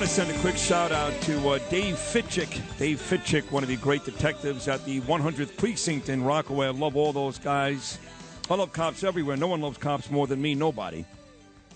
I 0.00 0.02
want 0.04 0.08
to 0.08 0.16
send 0.16 0.30
a 0.30 0.40
quick 0.40 0.56
shout 0.56 0.92
out 0.92 1.12
to 1.24 1.50
uh, 1.50 1.58
Dave 1.68 1.94
Fitchick. 1.94 2.58
Dave 2.78 2.98
Fitchick, 2.98 3.50
one 3.50 3.62
of 3.62 3.68
the 3.68 3.76
great 3.76 4.02
detectives 4.02 4.66
at 4.66 4.82
the 4.86 5.02
100th 5.02 5.54
Precinct 5.58 6.08
in 6.08 6.24
Rockaway. 6.24 6.68
I 6.68 6.70
love 6.70 6.96
all 6.96 7.12
those 7.12 7.38
guys. 7.38 7.98
I 8.48 8.54
love 8.54 8.72
cops 8.72 9.04
everywhere. 9.04 9.36
No 9.36 9.48
one 9.48 9.60
loves 9.60 9.76
cops 9.76 10.10
more 10.10 10.26
than 10.26 10.40
me, 10.40 10.54
nobody. 10.54 11.04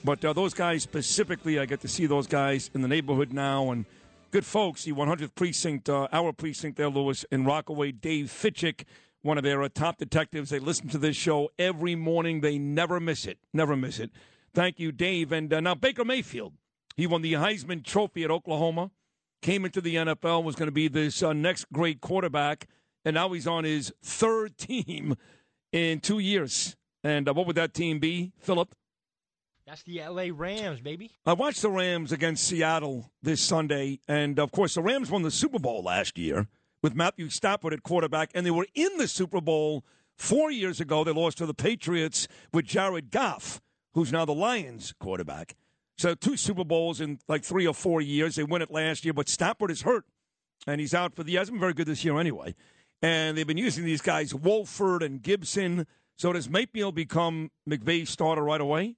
But 0.04 0.24
uh, 0.24 0.32
those 0.32 0.54
guys 0.54 0.82
specifically, 0.82 1.58
I 1.58 1.66
get 1.66 1.82
to 1.82 1.88
see 1.88 2.06
those 2.06 2.26
guys 2.26 2.70
in 2.72 2.80
the 2.80 2.88
neighborhood 2.88 3.34
now. 3.34 3.70
And 3.70 3.84
good 4.30 4.46
folks, 4.46 4.84
the 4.84 4.92
100th 4.92 5.34
Precinct, 5.34 5.90
uh, 5.90 6.08
our 6.10 6.32
precinct 6.32 6.78
there, 6.78 6.88
Lewis, 6.88 7.26
in 7.30 7.44
Rockaway. 7.44 7.92
Dave 7.92 8.28
Fitchick, 8.28 8.84
one 9.20 9.36
of 9.36 9.44
their 9.44 9.62
uh, 9.62 9.68
top 9.68 9.98
detectives. 9.98 10.48
They 10.48 10.60
listen 10.60 10.88
to 10.88 10.98
this 10.98 11.14
show 11.14 11.50
every 11.58 11.94
morning. 11.94 12.40
They 12.40 12.56
never 12.56 13.00
miss 13.00 13.26
it. 13.26 13.36
Never 13.52 13.76
miss 13.76 13.98
it. 13.98 14.12
Thank 14.54 14.80
you, 14.80 14.92
Dave. 14.92 15.30
And 15.30 15.52
uh, 15.52 15.60
now 15.60 15.74
Baker 15.74 16.06
Mayfield. 16.06 16.54
He 16.96 17.06
won 17.06 17.22
the 17.22 17.32
Heisman 17.34 17.84
Trophy 17.84 18.24
at 18.24 18.30
Oklahoma, 18.30 18.90
came 19.42 19.64
into 19.64 19.80
the 19.80 19.96
NFL, 19.96 20.44
was 20.44 20.54
going 20.56 20.68
to 20.68 20.72
be 20.72 20.88
this 20.88 21.22
uh, 21.22 21.32
next 21.32 21.66
great 21.72 22.00
quarterback, 22.00 22.68
and 23.04 23.14
now 23.14 23.32
he's 23.32 23.46
on 23.46 23.64
his 23.64 23.92
third 24.02 24.56
team 24.58 25.16
in 25.72 26.00
two 26.00 26.18
years. 26.18 26.76
And 27.02 27.28
uh, 27.28 27.34
what 27.34 27.46
would 27.46 27.56
that 27.56 27.74
team 27.74 27.98
be, 27.98 28.32
Philip? 28.38 28.74
That's 29.66 29.82
the 29.82 30.02
LA 30.06 30.26
Rams, 30.30 30.80
baby. 30.80 31.10
I 31.24 31.32
watched 31.32 31.62
the 31.62 31.70
Rams 31.70 32.12
against 32.12 32.46
Seattle 32.46 33.10
this 33.22 33.40
Sunday, 33.40 33.98
and 34.06 34.38
of 34.38 34.52
course, 34.52 34.74
the 34.74 34.82
Rams 34.82 35.10
won 35.10 35.22
the 35.22 35.30
Super 35.30 35.58
Bowl 35.58 35.82
last 35.82 36.18
year 36.18 36.48
with 36.82 36.94
Matthew 36.94 37.30
Stafford 37.30 37.72
at 37.72 37.82
quarterback, 37.82 38.30
and 38.34 38.44
they 38.44 38.50
were 38.50 38.66
in 38.74 38.98
the 38.98 39.08
Super 39.08 39.40
Bowl 39.40 39.82
four 40.16 40.50
years 40.50 40.80
ago. 40.80 41.02
They 41.02 41.12
lost 41.12 41.38
to 41.38 41.46
the 41.46 41.54
Patriots 41.54 42.28
with 42.52 42.66
Jared 42.66 43.10
Goff, 43.10 43.62
who's 43.94 44.12
now 44.12 44.26
the 44.26 44.34
Lions 44.34 44.92
quarterback. 45.00 45.56
So 45.98 46.14
two 46.14 46.36
Super 46.36 46.64
Bowls 46.64 47.00
in 47.00 47.18
like 47.28 47.44
three 47.44 47.66
or 47.66 47.74
four 47.74 48.00
years. 48.00 48.36
They 48.36 48.42
win 48.44 48.62
it 48.62 48.70
last 48.70 49.04
year, 49.04 49.14
but 49.14 49.28
Stafford 49.28 49.70
is 49.70 49.82
hurt, 49.82 50.04
and 50.66 50.80
he's 50.80 50.94
out 50.94 51.14
for 51.14 51.22
the. 51.22 51.32
He 51.32 51.36
hasn't 51.36 51.54
been 51.54 51.60
very 51.60 51.74
good 51.74 51.86
this 51.86 52.04
year 52.04 52.18
anyway. 52.18 52.54
And 53.02 53.36
they've 53.36 53.46
been 53.46 53.58
using 53.58 53.84
these 53.84 54.00
guys, 54.00 54.34
Wolford 54.34 55.02
and 55.02 55.22
Gibson. 55.22 55.86
So 56.16 56.32
does 56.32 56.48
Mayfield 56.48 56.94
become 56.94 57.50
McVay's 57.68 58.08
starter 58.08 58.42
right 58.42 58.60
away? 58.60 58.96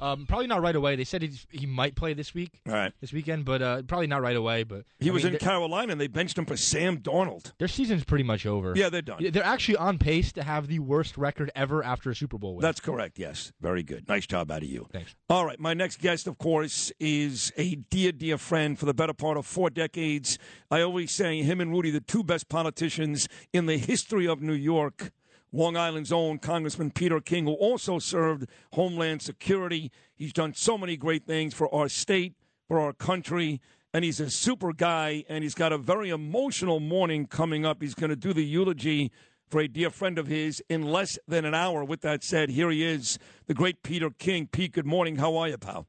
Um, 0.00 0.26
probably 0.26 0.46
not 0.46 0.62
right 0.62 0.76
away. 0.76 0.96
They 0.96 1.04
said 1.04 1.22
he 1.50 1.66
might 1.66 1.94
play 1.94 2.14
this 2.14 2.34
week, 2.34 2.60
All 2.66 2.72
right. 2.74 2.92
this 3.00 3.12
weekend, 3.12 3.44
but 3.44 3.60
uh, 3.62 3.82
probably 3.82 4.06
not 4.06 4.22
right 4.22 4.36
away. 4.36 4.62
But 4.62 4.84
He 5.00 5.10
I 5.10 5.12
was 5.12 5.24
mean, 5.24 5.34
in 5.34 5.38
th- 5.38 5.48
Carolina, 5.48 5.92
and 5.92 6.00
they 6.00 6.06
benched 6.06 6.38
him 6.38 6.46
for 6.46 6.56
Sam 6.56 6.98
Darnold. 6.98 7.52
Their 7.58 7.68
season's 7.68 8.04
pretty 8.04 8.24
much 8.24 8.46
over. 8.46 8.72
Yeah, 8.76 8.88
they're 8.90 9.02
done. 9.02 9.26
They're 9.30 9.44
actually 9.44 9.76
on 9.76 9.98
pace 9.98 10.32
to 10.32 10.42
have 10.42 10.68
the 10.68 10.78
worst 10.78 11.16
record 11.18 11.50
ever 11.56 11.82
after 11.82 12.10
a 12.10 12.14
Super 12.14 12.38
Bowl 12.38 12.54
win. 12.56 12.62
That's 12.62 12.80
correct. 12.80 13.18
Yes, 13.18 13.52
very 13.60 13.82
good. 13.82 14.08
Nice 14.08 14.26
job 14.26 14.50
out 14.50 14.62
of 14.62 14.68
you. 14.68 14.86
Thanks. 14.92 15.14
All 15.28 15.44
right, 15.44 15.58
my 15.58 15.74
next 15.74 16.00
guest, 16.00 16.26
of 16.26 16.38
course, 16.38 16.92
is 17.00 17.52
a 17.56 17.74
dear, 17.76 18.12
dear 18.12 18.38
friend 18.38 18.78
for 18.78 18.86
the 18.86 18.94
better 18.94 19.12
part 19.14 19.36
of 19.36 19.46
four 19.46 19.70
decades. 19.70 20.38
I 20.70 20.80
always 20.82 21.10
say 21.10 21.42
him 21.42 21.60
and 21.60 21.70
Rudy, 21.72 21.90
the 21.90 22.00
two 22.00 22.22
best 22.22 22.48
politicians 22.48 23.28
in 23.52 23.66
the 23.66 23.78
history 23.78 24.26
of 24.28 24.40
New 24.42 24.52
York. 24.52 25.10
Long 25.52 25.76
Island's 25.76 26.12
own 26.12 26.38
Congressman 26.38 26.90
Peter 26.90 27.20
King, 27.20 27.46
who 27.46 27.54
also 27.54 27.98
served 27.98 28.48
Homeland 28.72 29.22
Security. 29.22 29.90
He's 30.14 30.32
done 30.32 30.54
so 30.54 30.76
many 30.76 30.96
great 30.96 31.26
things 31.26 31.54
for 31.54 31.74
our 31.74 31.88
state, 31.88 32.34
for 32.66 32.78
our 32.80 32.92
country, 32.92 33.60
and 33.94 34.04
he's 34.04 34.20
a 34.20 34.28
super 34.28 34.72
guy. 34.72 35.24
And 35.28 35.42
he's 35.42 35.54
got 35.54 35.72
a 35.72 35.78
very 35.78 36.10
emotional 36.10 36.80
morning 36.80 37.26
coming 37.26 37.64
up. 37.64 37.80
He's 37.80 37.94
going 37.94 38.10
to 38.10 38.16
do 38.16 38.32
the 38.32 38.44
eulogy 38.44 39.10
for 39.48 39.60
a 39.60 39.68
dear 39.68 39.88
friend 39.88 40.18
of 40.18 40.26
his 40.26 40.62
in 40.68 40.82
less 40.82 41.18
than 41.26 41.46
an 41.46 41.54
hour. 41.54 41.82
With 41.82 42.02
that 42.02 42.22
said, 42.22 42.50
here 42.50 42.70
he 42.70 42.84
is, 42.84 43.18
the 43.46 43.54
great 43.54 43.82
Peter 43.82 44.10
King. 44.10 44.46
Pete, 44.46 44.72
good 44.72 44.86
morning. 44.86 45.16
How 45.16 45.36
are 45.36 45.48
you, 45.48 45.56
pal? 45.56 45.86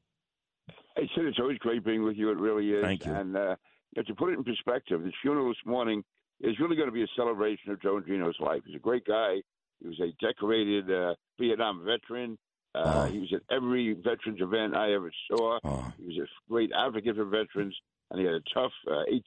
Hey, 0.96 1.08
Sid, 1.14 1.26
it's 1.26 1.38
always 1.38 1.58
great 1.58 1.84
being 1.84 2.02
with 2.02 2.16
you. 2.16 2.30
It 2.30 2.38
really 2.38 2.70
is. 2.70 2.82
Thank 2.82 3.04
you. 3.04 3.12
And 3.12 3.36
uh, 3.36 3.56
to 3.94 4.14
put 4.14 4.30
it 4.30 4.38
in 4.38 4.44
perspective, 4.44 5.04
this 5.04 5.12
funeral 5.20 5.48
this 5.48 5.56
morning 5.66 6.02
is 6.40 6.58
really 6.58 6.76
going 6.76 6.88
to 6.88 6.92
be 6.92 7.02
a 7.02 7.08
celebration 7.16 7.70
of 7.72 7.80
Joe 7.82 8.00
Gino's 8.00 8.38
life. 8.40 8.62
He's 8.66 8.76
a 8.76 8.80
great 8.80 9.04
guy. 9.04 9.36
He 9.80 9.88
was 9.88 10.00
a 10.00 10.12
decorated 10.24 10.90
uh, 10.90 11.14
Vietnam 11.38 11.84
veteran. 11.84 12.38
Uh, 12.74 12.82
Oh. 12.84 13.04
He 13.06 13.18
was 13.18 13.32
at 13.34 13.42
every 13.54 13.94
veterans 13.94 14.40
event 14.40 14.76
I 14.76 14.92
ever 14.92 15.10
saw. 15.28 15.58
Oh. 15.64 15.92
He 15.98 16.04
was 16.06 16.18
a 16.18 16.50
great 16.52 16.70
advocate 16.76 17.16
for 17.16 17.24
veterans, 17.24 17.76
and 18.10 18.20
he 18.20 18.26
had 18.26 18.34
a 18.34 18.42
tough 18.54 18.72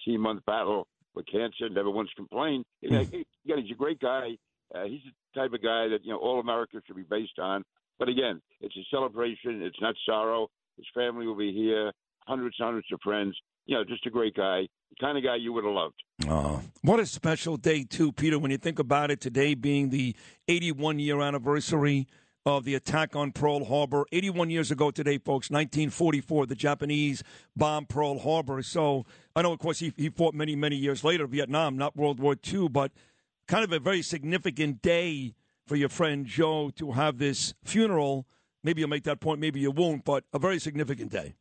18 0.06 0.20
month 0.20 0.46
battle 0.46 0.88
with 1.14 1.26
cancer. 1.28 1.68
Never 1.70 1.90
once 1.92 2.10
complained. 2.16 2.66
Hmm. 2.88 2.94
Again, 2.96 3.26
he's 3.64 3.72
a 3.72 3.78
great 3.78 4.00
guy. 4.00 4.38
Uh, 4.74 4.86
he's 4.86 5.02
the 5.04 5.40
type 5.42 5.52
of 5.54 5.62
guy 5.62 5.88
that 5.90 6.00
you 6.04 6.12
know 6.12 6.18
all 6.20 6.40
America 6.40 6.82
should 6.88 6.96
be 6.96 7.04
based 7.04 7.38
on. 7.40 7.64
But 8.00 8.08
again, 8.10 8.42
it's 8.62 8.76
a 8.78 8.84
celebration. 8.90 9.62
It's 9.62 9.80
not 9.82 9.96
sorrow. 10.06 10.48
His 10.78 10.86
family 10.96 11.28
will 11.28 11.36
be 11.36 11.52
here. 11.54 11.92
Hundreds 12.26 12.56
and 12.60 12.66
hundreds 12.68 12.88
of 12.94 13.00
friends. 13.04 13.36
You 13.66 13.76
know, 13.78 13.84
just 13.84 14.06
a 14.06 14.10
great 14.10 14.36
guy. 14.36 14.68
Kind 15.00 15.18
of 15.18 15.24
guy 15.24 15.36
you 15.36 15.52
would 15.54 15.64
have 15.64 15.74
loved. 15.74 16.04
What 16.82 17.00
a 17.00 17.06
special 17.06 17.58
day, 17.58 17.84
too, 17.84 18.12
Peter, 18.12 18.38
when 18.40 18.52
you 18.52 18.58
think 18.58 18.80
about 18.80 19.12
it, 19.12 19.20
today 19.20 19.54
being 19.54 19.90
the 19.90 20.16
81 20.48 21.00
year 21.00 21.22
anniversary 21.22 22.08
of 22.46 22.66
the 22.66 22.76
attack 22.76 23.16
on 23.16 23.32
Pearl 23.32 23.66
Harbor. 23.66 24.06
81 24.12 24.50
years 24.50 24.72
ago 24.72 24.92
today, 24.92 25.18
folks, 25.18 25.50
1944, 25.50 26.46
the 26.46 26.56
Japanese 26.56 27.24
bombed 27.56 27.90
Pearl 27.90 28.20
Harbor. 28.20 28.62
So 28.62 29.06
I 29.36 29.42
know, 29.42 29.54
of 29.54 29.60
course, 29.60 29.80
he, 29.80 29.94
he 29.96 30.10
fought 30.10 30.34
many, 30.34 30.56
many 30.56 30.76
years 30.76 31.04
later, 31.04 31.26
Vietnam, 31.26 31.78
not 31.78 31.96
World 31.96 32.20
War 32.20 32.36
II, 32.46 32.70
but 32.70 32.92
kind 33.48 33.64
of 33.64 33.72
a 33.72 33.80
very 33.80 34.02
significant 34.02 34.82
day 34.82 35.36
for 35.66 35.76
your 35.76 35.90
friend 35.90 36.26
Joe 36.26 36.70
to 36.76 36.92
have 36.92 37.18
this 37.18 37.54
funeral. 37.64 38.28
Maybe 38.64 38.82
you'll 38.82 38.90
make 38.90 39.04
that 39.04 39.20
point, 39.20 39.40
maybe 39.40 39.60
you 39.60 39.72
won't, 39.72 40.04
but 40.04 40.26
a 40.34 40.40
very 40.40 40.60
significant 40.60 41.12
day. 41.12 41.36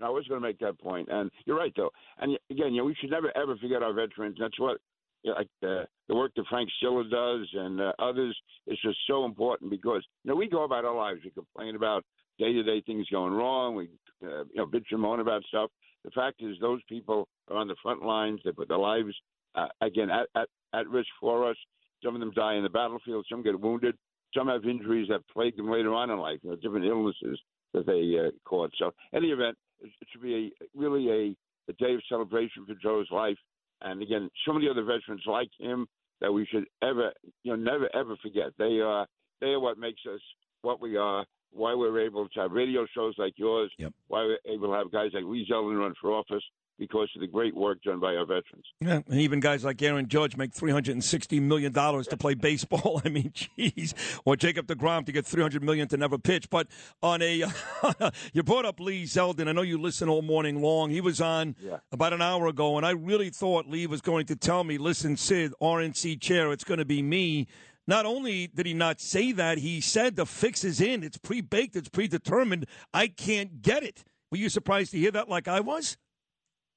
I 0.00 0.08
was 0.08 0.26
going 0.28 0.40
to 0.40 0.46
make 0.46 0.58
that 0.60 0.80
point, 0.80 1.08
and 1.10 1.30
you're 1.44 1.58
right 1.58 1.72
though. 1.76 1.90
And 2.18 2.38
again, 2.50 2.72
you 2.72 2.80
know, 2.80 2.84
we 2.84 2.96
should 3.00 3.10
never 3.10 3.36
ever 3.36 3.56
forget 3.56 3.82
our 3.82 3.92
veterans. 3.92 4.36
That's 4.40 4.58
what, 4.58 4.78
you 5.22 5.30
know, 5.30 5.38
like 5.38 5.48
the 5.60 6.14
work 6.14 6.32
that 6.36 6.46
Frank 6.48 6.68
Siller 6.80 7.04
does 7.04 7.48
and 7.52 7.80
uh, 7.80 7.92
others 7.98 8.36
is 8.66 8.78
just 8.82 8.98
so 9.06 9.24
important 9.24 9.70
because 9.70 10.04
you 10.24 10.30
know 10.30 10.36
we 10.36 10.48
go 10.48 10.64
about 10.64 10.84
our 10.84 10.96
lives. 10.96 11.20
We 11.24 11.30
complain 11.30 11.76
about 11.76 12.04
day 12.38 12.52
to 12.52 12.62
day 12.62 12.80
things 12.80 13.06
going 13.10 13.32
wrong. 13.32 13.74
We 13.74 13.88
uh, 14.24 14.44
you 14.44 14.56
know 14.56 14.66
bitch 14.66 14.86
and 14.90 15.00
moan 15.00 15.20
about 15.20 15.44
stuff. 15.44 15.70
The 16.04 16.10
fact 16.12 16.42
is, 16.42 16.56
those 16.60 16.80
people 16.88 17.28
are 17.50 17.56
on 17.56 17.68
the 17.68 17.76
front 17.82 18.02
lines. 18.02 18.40
They 18.44 18.52
put 18.52 18.68
their 18.68 18.78
lives 18.78 19.14
uh, 19.54 19.66
again 19.80 20.10
at, 20.10 20.28
at 20.34 20.48
at 20.74 20.88
risk 20.88 21.08
for 21.20 21.50
us. 21.50 21.56
Some 22.04 22.14
of 22.14 22.20
them 22.20 22.32
die 22.32 22.54
in 22.54 22.62
the 22.62 22.68
battlefield. 22.68 23.26
Some 23.28 23.42
get 23.42 23.58
wounded. 23.58 23.96
Some 24.36 24.48
have 24.48 24.64
injuries 24.64 25.08
that 25.08 25.26
plague 25.32 25.56
them 25.56 25.70
later 25.70 25.94
on 25.94 26.10
in 26.10 26.18
life. 26.18 26.38
You 26.42 26.50
know, 26.50 26.56
different 26.56 26.86
illnesses 26.86 27.40
that 27.74 27.86
they 27.86 28.18
uh, 28.18 28.30
caught. 28.44 28.72
So, 28.78 28.92
any 29.14 29.28
event, 29.28 29.56
it, 29.80 29.90
should 30.10 30.22
be 30.22 30.52
a 30.60 30.78
really 30.78 31.08
a, 31.08 31.70
a 31.70 31.74
day 31.74 31.94
of 31.94 32.00
celebration 32.08 32.66
for 32.66 32.74
Joe's 32.74 33.10
life. 33.10 33.38
And 33.82 34.02
again, 34.02 34.28
so 34.46 34.52
many 34.52 34.68
other 34.68 34.82
veterans 34.82 35.22
like 35.26 35.50
him 35.58 35.86
that 36.20 36.32
we 36.32 36.46
should 36.46 36.64
ever, 36.82 37.12
you 37.44 37.56
know, 37.56 37.72
never 37.72 37.88
ever 37.94 38.16
forget. 38.22 38.48
They 38.58 38.80
are 38.80 39.06
they 39.40 39.48
are 39.48 39.60
what 39.60 39.78
makes 39.78 40.00
us 40.12 40.20
what 40.62 40.80
we 40.80 40.96
are. 40.96 41.24
Why 41.50 41.74
we're 41.74 42.04
able 42.04 42.28
to 42.28 42.40
have 42.40 42.52
radio 42.52 42.86
shows 42.94 43.14
like 43.16 43.32
yours. 43.36 43.72
Yep. 43.78 43.92
Why 44.08 44.24
we're 44.24 44.52
able 44.52 44.68
to 44.68 44.74
have 44.74 44.92
guys 44.92 45.10
like 45.14 45.24
Lee 45.24 45.46
Zeldin 45.50 45.78
run 45.78 45.94
for 46.00 46.12
office 46.12 46.42
because 46.78 47.10
of 47.14 47.20
the 47.20 47.26
great 47.26 47.54
work 47.56 47.82
done 47.82 48.00
by 48.00 48.14
our 48.14 48.24
veterans. 48.24 48.64
Yeah, 48.80 49.00
and 49.08 49.20
even 49.20 49.40
guys 49.40 49.64
like 49.64 49.80
Aaron 49.82 50.08
Judge 50.08 50.36
make 50.36 50.52
three 50.52 50.70
hundred 50.70 50.92
and 50.92 51.04
sixty 51.04 51.40
million 51.40 51.72
dollars 51.72 52.06
to 52.08 52.16
play 52.16 52.34
baseball. 52.34 53.00
I 53.04 53.08
mean, 53.08 53.30
jeez, 53.32 53.94
or 54.24 54.36
Jacob 54.36 54.66
Degrom 54.66 55.04
to 55.06 55.12
get 55.12 55.26
three 55.26 55.42
hundred 55.42 55.62
million 55.62 55.88
to 55.88 55.96
never 55.96 56.18
pitch. 56.18 56.48
But 56.50 56.68
on 57.02 57.22
a, 57.22 57.44
you 58.32 58.42
brought 58.42 58.64
up 58.64 58.80
Lee 58.80 59.04
Zeldin. 59.04 59.48
I 59.48 59.52
know 59.52 59.62
you 59.62 59.80
listen 59.80 60.08
all 60.08 60.22
morning 60.22 60.62
long. 60.62 60.90
He 60.90 61.00
was 61.00 61.20
on 61.20 61.56
Yeah. 61.60 61.78
about 61.92 62.12
an 62.12 62.22
hour 62.22 62.46
ago, 62.46 62.76
and 62.76 62.86
I 62.86 62.90
really 62.90 63.30
thought 63.30 63.66
Lee 63.68 63.86
was 63.86 64.00
going 64.00 64.26
to 64.26 64.36
tell 64.36 64.64
me, 64.64 64.78
"Listen, 64.78 65.16
Sid, 65.16 65.52
RNC 65.60 66.20
chair, 66.20 66.52
it's 66.52 66.64
going 66.64 66.78
to 66.78 66.84
be 66.84 67.02
me." 67.02 67.46
Not 67.86 68.04
only 68.04 68.48
did 68.48 68.66
he 68.66 68.74
not 68.74 69.00
say 69.00 69.32
that, 69.32 69.56
he 69.56 69.80
said 69.80 70.14
the 70.14 70.26
fix 70.26 70.62
is 70.62 70.78
in. 70.78 71.02
It's 71.02 71.16
pre 71.16 71.40
baked. 71.40 71.74
It's 71.74 71.88
predetermined. 71.88 72.66
I 72.92 73.08
can't 73.08 73.62
get 73.62 73.82
it. 73.82 74.04
Were 74.30 74.36
you 74.36 74.50
surprised 74.50 74.90
to 74.90 74.98
hear 74.98 75.10
that, 75.12 75.30
like 75.30 75.48
I 75.48 75.60
was? 75.60 75.96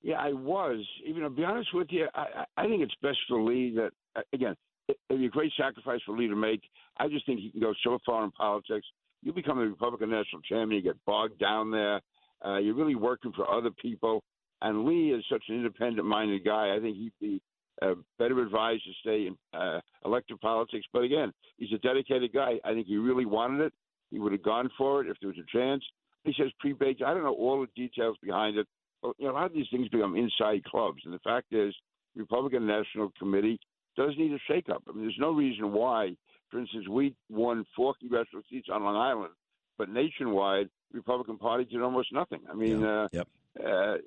Yeah, 0.02 0.16
I 0.16 0.34
was. 0.34 0.86
Even 1.06 1.24
to 1.24 1.30
be 1.30 1.44
honest 1.44 1.74
with 1.74 1.88
you, 1.92 2.08
I, 2.16 2.46
I 2.58 2.68
think 2.68 2.82
it's 2.82 2.96
best 3.02 3.20
for 3.28 3.42
Lee 3.42 3.74
that 3.76 3.92
uh, 4.16 4.22
again 4.34 4.56
it, 4.88 4.98
it'd 5.10 5.22
be 5.22 5.28
a 5.28 5.30
great 5.30 5.52
sacrifice 5.58 6.00
for 6.06 6.18
Lee 6.18 6.28
to 6.28 6.36
make. 6.36 6.62
I 6.98 7.08
just 7.08 7.26
think 7.26 7.40
he 7.40 7.52
can 7.52 7.62
go 7.62 7.74
so 7.84 8.00
far 8.06 8.24
in 8.24 8.32
politics. 8.32 8.88
You 9.24 9.32
become 9.34 9.60
the 9.60 9.68
Republican 9.68 10.10
national 10.10 10.42
chairman, 10.42 10.76
you 10.76 10.82
get 10.82 10.98
bogged 11.06 11.40
down 11.40 11.72
there. 11.72 12.02
Uh, 12.44 12.58
you're 12.58 12.76
really 12.76 12.96
working 12.96 13.32
for 13.34 13.50
other 13.50 13.70
people. 13.82 14.24
And 14.62 14.86
Lee 14.86 15.12
is 15.12 15.24
such 15.30 15.44
an 15.50 15.56
independent-minded 15.56 16.44
guy. 16.44 16.76
I 16.76 16.80
think 16.80 16.98
he'd 16.98 17.14
be 17.20 17.42
uh, 17.82 17.96
better 18.20 18.42
advised 18.42 18.84
to 18.84 18.92
stay 19.02 19.28
in 19.28 19.36
uh, 19.60 19.80
elective 20.06 20.40
politics. 20.40 20.86
But 20.92 21.04
again, 21.04 21.32
he's 21.58 21.72
a 21.74 21.78
dedicated 21.80 22.34
guy. 22.34 22.60
I 22.64 22.74
think 22.74 22.88
he 22.88 22.98
really 22.98 23.26
wanted 23.26 23.62
it. 23.62 23.74
He 24.10 24.20
would 24.20 24.32
have 24.32 24.44
gone 24.44 24.70
for 24.78 25.02
it 25.02 25.10
if 25.10 25.18
there 25.20 25.30
was 25.30 25.38
a 25.38 25.58
chance. 25.58 25.84
He 26.24 26.34
says 26.38 26.52
pre-baked. 26.60 27.02
I 27.02 27.14
don't 27.14 27.24
know 27.24 27.34
all 27.34 27.62
the 27.62 27.68
details 27.82 28.18
behind 28.22 28.58
it. 28.58 28.68
You 29.04 29.14
know, 29.20 29.32
a 29.32 29.34
lot 29.34 29.46
of 29.46 29.54
these 29.54 29.68
things 29.72 29.88
become 29.90 30.16
inside 30.16 30.64
clubs. 30.64 31.02
And 31.06 31.14
the 31.14 31.20
fact 31.20 31.48
is, 31.52 31.74
Republican 32.16 32.68
National 32.68 33.12
Committee 33.18 33.60
does 33.98 34.12
need 34.18 34.32
a 34.32 34.52
shakeup. 34.52 34.82
I 34.88 34.94
mean, 34.94 35.04
there's 35.04 35.18
no 35.20 35.32
reason 35.32 35.72
why, 35.74 36.16
for 36.50 36.60
instance, 36.60 36.88
we 36.88 37.16
won 37.30 37.66
four 37.76 37.94
congressional 38.00 38.44
seats 38.50 38.68
on 38.72 38.84
Long 38.84 38.96
Island, 38.96 39.32
but 39.78 39.90
nationwide, 39.90 40.70
Republican 40.94 41.38
Party 41.38 41.66
did 41.66 41.82
almost 41.82 42.14
nothing. 42.14 42.42
I 42.50 42.54
mean, 42.54 42.84
uh, 42.84 43.08
Yep. 43.12 43.28
uh, 43.66 43.98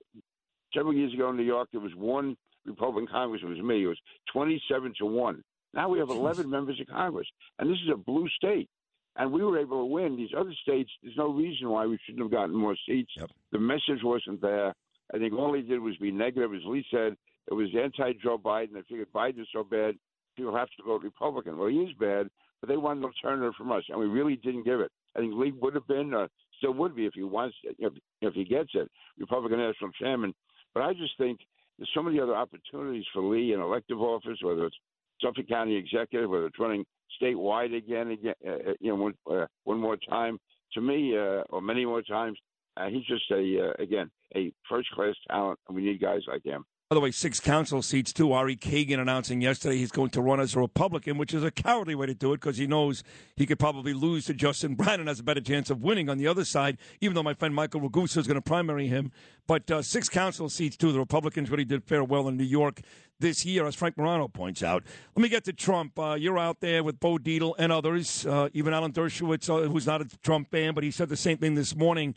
several 0.75 0.94
years 0.94 1.12
ago 1.14 1.31
in 1.31 1.37
New 1.37 1.43
York, 1.44 1.69
there 1.73 1.81
was 1.81 1.94
one 1.94 2.37
Republican 2.67 3.08
congressman. 3.08 3.52
It 3.52 3.56
was 3.56 3.64
me. 3.64 3.85
It 3.85 3.88
was 3.88 3.99
27 4.32 4.94
to 4.99 5.06
one. 5.06 5.43
Now 5.73 5.88
we 5.88 5.99
have 5.99 6.08
11 6.11 6.49
members 6.49 6.79
of 6.81 6.87
Congress, 6.87 7.26
and 7.58 7.69
this 7.69 7.79
is 7.85 7.91
a 7.93 7.96
blue 7.96 8.29
state. 8.29 8.69
And 9.17 9.32
we 9.32 9.44
were 9.44 9.58
able 9.61 9.81
to 9.81 9.85
win. 9.87 10.17
These 10.17 10.35
other 10.37 10.52
states, 10.62 10.91
there's 11.02 11.17
no 11.17 11.29
reason 11.29 11.69
why 11.69 11.87
we 11.87 11.99
shouldn't 12.05 12.23
have 12.25 12.32
gotten 12.32 12.55
more 12.56 12.76
seats. 12.85 13.12
Yep. 13.17 13.31
The 13.52 13.58
message 13.61 14.02
wasn't 14.02 14.41
there. 14.41 14.75
I 15.12 15.18
think 15.18 15.34
all 15.34 15.52
he 15.52 15.62
did 15.62 15.80
was 15.80 15.96
be 15.96 16.10
negative. 16.10 16.54
As 16.54 16.62
Lee 16.64 16.84
said, 16.90 17.16
it 17.48 17.54
was 17.54 17.68
anti-Joe 17.74 18.38
Biden. 18.38 18.72
They 18.74 18.82
figured 18.88 19.12
Biden 19.14 19.40
is 19.40 19.48
so 19.52 19.64
bad, 19.64 19.96
people 20.36 20.56
have 20.56 20.68
to 20.76 20.82
vote 20.84 21.02
Republican. 21.02 21.58
Well, 21.58 21.68
he 21.68 21.76
is 21.76 21.92
bad, 21.98 22.28
but 22.60 22.68
they 22.68 22.76
want 22.76 22.98
an 23.00 23.04
alternative 23.04 23.54
from 23.56 23.72
us, 23.72 23.84
and 23.88 23.98
we 23.98 24.06
really 24.06 24.36
didn't 24.36 24.64
give 24.64 24.80
it. 24.80 24.90
I 25.16 25.20
think 25.20 25.34
Lee 25.34 25.52
would 25.60 25.74
have 25.74 25.86
been, 25.86 26.14
uh, 26.14 26.28
still 26.58 26.72
would 26.72 26.96
be 26.96 27.06
if 27.06 27.14
he 27.14 27.22
wants, 27.22 27.56
if, 27.78 27.92
if 28.20 28.34
he 28.34 28.44
gets 28.44 28.70
it, 28.74 28.90
Republican 29.18 29.58
national 29.58 29.90
chairman. 29.92 30.34
But 30.72 30.82
I 30.84 30.92
just 30.94 31.16
think 31.18 31.40
there's 31.78 31.90
so 31.94 32.02
many 32.02 32.18
other 32.18 32.34
opportunities 32.34 33.04
for 33.12 33.22
Lee 33.22 33.52
in 33.52 33.60
elective 33.60 34.00
office, 34.00 34.38
whether 34.42 34.66
it's 34.66 34.76
Suffolk 35.20 35.48
County 35.48 35.76
executive, 35.76 36.30
whether 36.30 36.46
it's 36.46 36.58
running 36.58 36.84
statewide 37.20 37.76
again, 37.76 38.10
again, 38.10 38.34
uh, 38.46 38.72
you 38.80 38.88
know, 38.88 38.96
one, 38.96 39.14
uh, 39.30 39.46
one 39.64 39.78
more 39.78 39.96
time. 39.96 40.38
To 40.72 40.80
me, 40.80 41.16
uh, 41.16 41.42
or 41.50 41.60
many 41.60 41.84
more 41.84 42.02
times, 42.02 42.36
uh, 42.76 42.88
he's 42.88 43.04
just 43.04 43.30
a 43.30 43.68
uh, 43.68 43.82
again 43.82 44.10
a 44.36 44.52
first 44.68 44.90
class 44.90 45.14
talent, 45.28 45.58
and 45.68 45.76
we 45.76 45.84
need 45.84 46.00
guys 46.00 46.22
like 46.26 46.44
him. 46.44 46.64
By 46.90 46.96
the 46.96 47.00
way, 47.00 47.12
six 47.12 47.40
council 47.40 47.80
seats 47.80 48.12
too. 48.12 48.32
Ari 48.32 48.56
Kagan 48.56 49.00
announcing 49.00 49.40
yesterday 49.40 49.78
he's 49.78 49.90
going 49.90 50.10
to 50.10 50.20
run 50.20 50.38
as 50.38 50.54
a 50.54 50.60
Republican, 50.60 51.16
which 51.16 51.32
is 51.32 51.42
a 51.42 51.50
cowardly 51.50 51.94
way 51.94 52.06
to 52.06 52.14
do 52.14 52.34
it 52.34 52.40
because 52.42 52.58
he 52.58 52.66
knows 52.66 53.02
he 53.36 53.46
could 53.46 53.58
probably 53.58 53.94
lose 53.94 54.26
to 54.26 54.34
Justin 54.34 54.74
Brannan 54.76 55.00
and 55.00 55.08
has 55.08 55.18
a 55.18 55.22
better 55.22 55.40
chance 55.40 55.70
of 55.70 55.82
winning 55.82 56.10
on 56.10 56.18
the 56.18 56.26
other 56.26 56.44
side. 56.44 56.76
Even 57.00 57.14
though 57.14 57.22
my 57.22 57.32
friend 57.32 57.54
Michael 57.54 57.80
Ragusa 57.80 58.18
is 58.18 58.26
going 58.26 58.36
to 58.36 58.42
primary 58.42 58.86
him, 58.86 59.12
but 59.46 59.70
uh, 59.70 59.80
six 59.80 60.10
council 60.10 60.50
seats 60.50 60.76
too. 60.76 60.92
The 60.92 60.98
Republicans 60.98 61.50
really 61.50 61.64
did 61.64 61.84
fare 61.84 62.04
well 62.04 62.28
in 62.28 62.36
New 62.36 62.44
York 62.44 62.82
this 63.18 63.46
year, 63.46 63.66
as 63.66 63.74
Frank 63.74 63.96
Morano 63.96 64.28
points 64.28 64.62
out. 64.62 64.84
Let 65.16 65.22
me 65.22 65.30
get 65.30 65.44
to 65.44 65.54
Trump. 65.54 65.98
Uh, 65.98 66.14
you're 66.14 66.38
out 66.38 66.60
there 66.60 66.84
with 66.84 67.00
Bo 67.00 67.16
Dietl 67.16 67.54
and 67.58 67.72
others, 67.72 68.26
uh, 68.26 68.50
even 68.52 68.74
Alan 68.74 68.92
Dershowitz, 68.92 69.48
uh, 69.48 69.68
who's 69.68 69.86
not 69.86 70.02
a 70.02 70.18
Trump 70.22 70.50
fan, 70.50 70.74
but 70.74 70.84
he 70.84 70.90
said 70.90 71.08
the 71.08 71.16
same 71.16 71.38
thing 71.38 71.54
this 71.54 71.74
morning. 71.74 72.14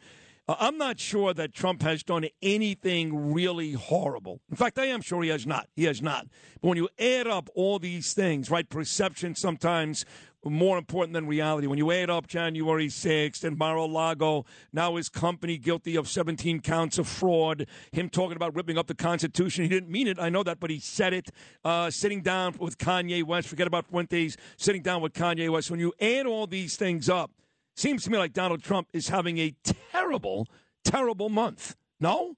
Uh, 0.47 0.55
I'm 0.59 0.77
not 0.77 0.99
sure 0.99 1.33
that 1.33 1.53
Trump 1.53 1.81
has 1.81 2.03
done 2.03 2.25
anything 2.41 3.33
really 3.33 3.73
horrible. 3.73 4.39
In 4.49 4.55
fact, 4.55 4.79
I 4.79 4.85
am 4.85 5.01
sure 5.01 5.21
he 5.23 5.29
has 5.29 5.45
not. 5.45 5.67
He 5.75 5.83
has 5.83 6.01
not. 6.01 6.27
But 6.61 6.69
when 6.69 6.77
you 6.77 6.87
add 6.97 7.27
up 7.27 7.49
all 7.53 7.79
these 7.79 8.13
things, 8.13 8.49
right, 8.49 8.67
perception 8.69 9.35
sometimes 9.35 10.05
more 10.45 10.77
important 10.77 11.13
than 11.13 11.27
reality. 11.27 11.67
When 11.67 11.77
you 11.77 11.91
add 11.91 12.09
up 12.09 12.27
January 12.27 12.87
6th 12.87 13.43
and 13.43 13.57
Mar-a-Lago, 13.57 14.45
now 14.71 14.95
his 14.95 15.09
company 15.09 15.57
guilty 15.57 15.97
of 15.97 16.07
17 16.07 16.61
counts 16.61 16.97
of 16.97 17.07
fraud, 17.07 17.67
him 17.91 18.09
talking 18.09 18.37
about 18.37 18.55
ripping 18.55 18.77
up 18.77 18.87
the 18.87 18.95
Constitution. 18.95 19.63
He 19.63 19.69
didn't 19.69 19.89
mean 19.89 20.07
it. 20.07 20.17
I 20.19 20.29
know 20.29 20.43
that, 20.43 20.61
but 20.61 20.69
he 20.69 20.79
said 20.79 21.13
it. 21.13 21.29
Uh, 21.65 21.89
sitting 21.91 22.21
down 22.21 22.55
with 22.59 22.77
Kanye 22.77 23.23
West, 23.23 23.49
forget 23.49 23.67
about 23.67 23.87
Fuentes, 23.87 24.37
sitting 24.55 24.81
down 24.81 25.01
with 25.01 25.13
Kanye 25.13 25.49
West. 25.49 25.69
When 25.69 25.79
you 25.79 25.93
add 25.99 26.25
all 26.25 26.47
these 26.47 26.77
things 26.77 27.09
up, 27.09 27.31
seems 27.79 28.03
to 28.03 28.11
me 28.11 28.17
like 28.17 28.33
Donald 28.33 28.63
Trump 28.63 28.87
is 28.93 29.09
having 29.09 29.37
a 29.37 29.53
terrible, 29.91 30.47
terrible 30.83 31.29
month. 31.29 31.75
No? 31.99 32.35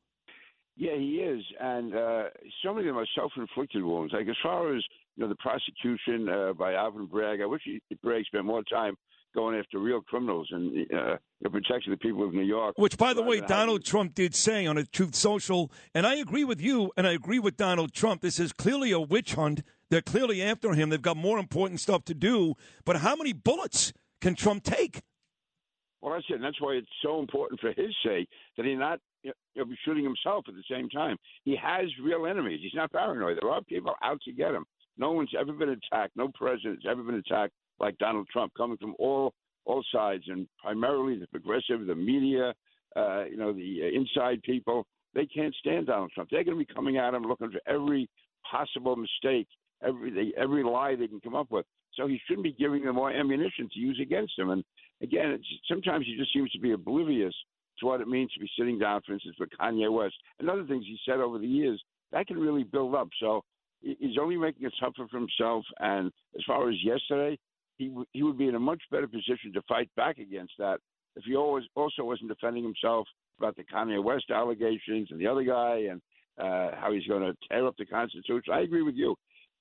Yeah, 0.75 0.95
he 0.95 1.17
is, 1.17 1.43
and 1.59 1.93
uh, 1.93 2.23
so 2.63 2.73
many 2.73 2.87
of 2.87 2.95
them 2.95 3.03
are 3.03 3.07
self-inflicted 3.13 3.83
wounds. 3.83 4.13
Like 4.13 4.29
as 4.29 4.37
far 4.41 4.73
as 4.73 4.81
you 5.19 5.25
know, 5.25 5.29
the 5.29 5.35
prosecution 5.35 6.29
uh, 6.29 6.53
by 6.53 6.75
Alvin 6.75 7.05
Bragg. 7.05 7.41
I 7.41 7.45
wish 7.45 7.61
he, 7.65 7.81
Bragg 8.01 8.23
spent 8.25 8.45
more 8.45 8.63
time 8.63 8.95
going 9.35 9.59
after 9.59 9.77
real 9.77 10.01
criminals 10.01 10.47
and 10.51 10.87
uh, 10.93 11.17
protecting 11.51 11.91
the 11.91 11.97
people 11.97 12.25
of 12.25 12.33
New 12.33 12.43
York. 12.43 12.75
Which, 12.77 12.97
by 12.97 13.13
the 13.13 13.21
way, 13.21 13.41
Donald 13.41 13.83
Trump 13.83 14.15
did 14.15 14.33
say 14.33 14.65
on 14.65 14.77
a 14.77 14.85
Truth 14.85 15.15
Social, 15.15 15.69
and 15.93 16.07
I 16.07 16.15
agree 16.15 16.45
with 16.45 16.61
you, 16.61 16.93
and 16.95 17.05
I 17.05 17.11
agree 17.11 17.39
with 17.39 17.57
Donald 17.57 17.91
Trump. 17.91 18.21
This 18.21 18.39
is 18.39 18.53
clearly 18.53 18.91
a 18.91 18.99
witch 18.99 19.33
hunt. 19.33 19.61
They're 19.89 20.01
clearly 20.01 20.41
after 20.41 20.73
him. 20.73 20.89
They've 20.89 21.01
got 21.01 21.17
more 21.17 21.37
important 21.37 21.81
stuff 21.81 22.05
to 22.05 22.13
do. 22.13 22.55
But 22.85 22.97
how 22.97 23.17
many 23.17 23.33
bullets 23.33 23.91
can 24.21 24.35
Trump 24.35 24.63
take? 24.63 25.01
Well, 26.01 26.13
that's 26.13 26.25
it. 26.29 26.35
And 26.35 26.43
that's 26.43 26.61
why 26.61 26.73
it's 26.73 26.87
so 27.01 27.19
important 27.19 27.59
for 27.59 27.73
his 27.73 27.93
sake 28.05 28.29
that 28.57 28.65
he 28.65 28.75
not 28.75 28.99
you 29.23 29.33
know, 29.55 29.65
be 29.65 29.77
shooting 29.83 30.03
himself 30.03 30.45
at 30.47 30.53
the 30.53 30.63
same 30.69 30.89
time. 30.89 31.17
He 31.43 31.57
has 31.61 31.85
real 32.01 32.25
enemies. 32.25 32.59
He's 32.63 32.73
not 32.73 32.91
paranoid. 32.91 33.37
There 33.41 33.51
are 33.51 33.61
people 33.61 33.93
out 34.03 34.21
to 34.21 34.31
get 34.31 34.53
him. 34.53 34.65
No 34.97 35.11
one's 35.11 35.31
ever 35.39 35.53
been 35.53 35.69
attacked. 35.69 36.15
No 36.15 36.29
president's 36.33 36.85
ever 36.89 37.03
been 37.03 37.15
attacked 37.15 37.53
like 37.79 37.97
Donald 37.97 38.27
Trump, 38.31 38.53
coming 38.55 38.77
from 38.77 38.95
all 38.99 39.33
all 39.65 39.83
sides, 39.93 40.23
and 40.27 40.47
primarily 40.61 41.19
the 41.19 41.27
progressive, 41.27 41.85
the 41.85 41.93
media, 41.93 42.53
uh, 42.95 43.25
you 43.25 43.37
know, 43.37 43.53
the 43.53 43.81
uh, 43.83 43.97
inside 43.97 44.41
people. 44.43 44.85
They 45.13 45.25
can't 45.25 45.53
stand 45.55 45.87
Donald 45.87 46.11
Trump. 46.13 46.29
They're 46.29 46.43
going 46.43 46.57
to 46.57 46.65
be 46.65 46.73
coming 46.73 46.97
at 46.97 47.13
him 47.13 47.23
looking 47.23 47.51
for 47.51 47.61
every 47.71 48.09
possible 48.49 48.95
mistake, 48.95 49.47
every 49.85 50.33
every 50.37 50.63
lie 50.63 50.95
they 50.95 51.07
can 51.07 51.19
come 51.19 51.35
up 51.35 51.51
with. 51.51 51.65
So 51.93 52.07
he 52.07 52.19
shouldn't 52.25 52.43
be 52.43 52.53
giving 52.53 52.85
them 52.85 52.95
more 52.95 53.11
ammunition 53.11 53.69
to 53.73 53.79
use 53.79 53.99
against 54.01 54.37
him. 54.37 54.49
And 54.49 54.63
again, 55.01 55.31
it's, 55.31 55.45
sometimes 55.67 56.05
he 56.05 56.15
just 56.17 56.33
seems 56.33 56.51
to 56.51 56.59
be 56.59 56.71
oblivious 56.71 57.33
to 57.79 57.85
what 57.85 58.01
it 58.01 58.07
means 58.07 58.31
to 58.33 58.39
be 58.39 58.49
sitting 58.57 58.77
down, 58.77 59.01
for 59.05 59.13
instance, 59.13 59.35
with 59.39 59.49
Kanye 59.59 59.91
West 59.91 60.15
and 60.39 60.49
other 60.49 60.65
things 60.65 60.85
he 60.85 60.97
said 61.05 61.19
over 61.19 61.37
the 61.37 61.47
years. 61.47 61.81
That 62.11 62.27
can 62.27 62.37
really 62.39 62.63
build 62.63 62.95
up. 62.95 63.07
So 63.19 63.43
he's 63.81 64.17
only 64.19 64.35
making 64.35 64.65
it 64.65 64.73
tougher 64.79 65.07
for 65.09 65.17
himself. 65.17 65.63
And 65.79 66.11
as 66.35 66.43
far 66.45 66.69
as 66.69 66.75
yesterday, 66.83 67.37
he 67.77 67.87
w- 67.87 68.05
he 68.11 68.23
would 68.23 68.37
be 68.37 68.47
in 68.47 68.55
a 68.55 68.59
much 68.59 68.81
better 68.91 69.07
position 69.07 69.53
to 69.53 69.61
fight 69.67 69.89
back 69.95 70.17
against 70.17 70.53
that 70.59 70.79
if 71.15 71.23
he 71.23 71.35
always 71.35 71.63
also 71.75 72.03
wasn't 72.03 72.29
defending 72.29 72.63
himself 72.63 73.07
about 73.37 73.55
the 73.55 73.63
Kanye 73.63 74.03
West 74.03 74.25
allegations 74.31 75.07
and 75.11 75.19
the 75.19 75.27
other 75.27 75.43
guy 75.43 75.85
and 75.89 76.01
uh, 76.37 76.75
how 76.75 76.91
he's 76.91 77.07
going 77.07 77.21
to 77.21 77.33
tear 77.47 77.65
up 77.67 77.75
the 77.77 77.85
Constitution. 77.85 78.53
I 78.53 78.61
agree 78.61 78.81
with 78.81 78.95
you. 78.95 79.15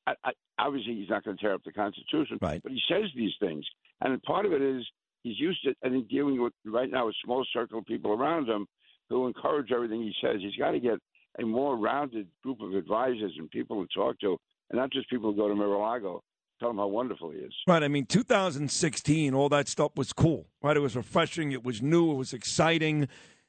I, 0.07 0.15
I, 0.25 0.31
obviously, 0.59 0.95
he's 0.95 1.09
not 1.11 1.25
going 1.25 1.37
to 1.37 1.41
tear 1.41 1.55
up 1.55 1.63
the 1.65 1.73
Constitution, 1.73 2.39
Right. 2.41 2.63
but 2.63 2.73
he 2.73 2.81
says 2.89 3.05
these 3.15 3.33
things, 3.41 3.65
and 4.01 4.21
part 4.23 4.47
of 4.47 4.53
it 4.53 4.63
is 4.63 4.85
he's 5.23 5.39
used 5.39 5.63
to, 5.65 5.75
I 5.85 5.89
think, 5.89 6.09
dealing 6.09 6.43
with 6.43 6.53
right 6.65 6.91
now 6.91 7.09
a 7.09 7.13
small 7.25 7.45
circle 7.53 7.79
of 7.79 7.87
people 7.87 8.13
around 8.13 8.49
him 8.49 8.67
who 9.09 9.27
encourage 9.27 9.73
everything 9.73 10.03
he 10.03 10.15
says. 10.23 10.37
He's 10.41 10.57
got 10.57 10.73
to 10.73 10.81
get 10.81 10.99
a 11.41 11.45
more 11.45 11.77
rounded 11.77 12.27
group 12.43 12.61
of 12.61 12.75
advisors 12.75 13.33
and 13.39 13.51
people 13.51 13.85
to 13.85 13.89
talk 13.95 14.19
to, 14.21 14.37
and 14.71 14.79
not 14.79 14.93
just 14.93 15.09
people 15.09 15.31
who 15.31 15.37
go 15.37 15.49
to 15.49 15.55
Mar-a-Lago. 15.55 16.23
Tell 16.61 16.71
him 16.71 16.79
how 16.79 16.89
wonderful 16.89 17.31
he 17.31 17.39
is. 17.39 17.55
Right. 17.69 17.85
I 17.85 17.89
mean, 17.89 18.05
2016, 18.07 19.33
all 19.33 19.49
that 19.51 19.69
stuff 19.69 19.93
was 19.95 20.13
cool, 20.13 20.49
right? 20.61 20.77
It 20.77 20.81
was 20.81 20.97
refreshing. 20.97 21.53
It 21.53 21.63
was 21.63 21.81
new. 21.81 22.11
It 22.11 22.17
was 22.17 22.33
exciting. 22.33 23.07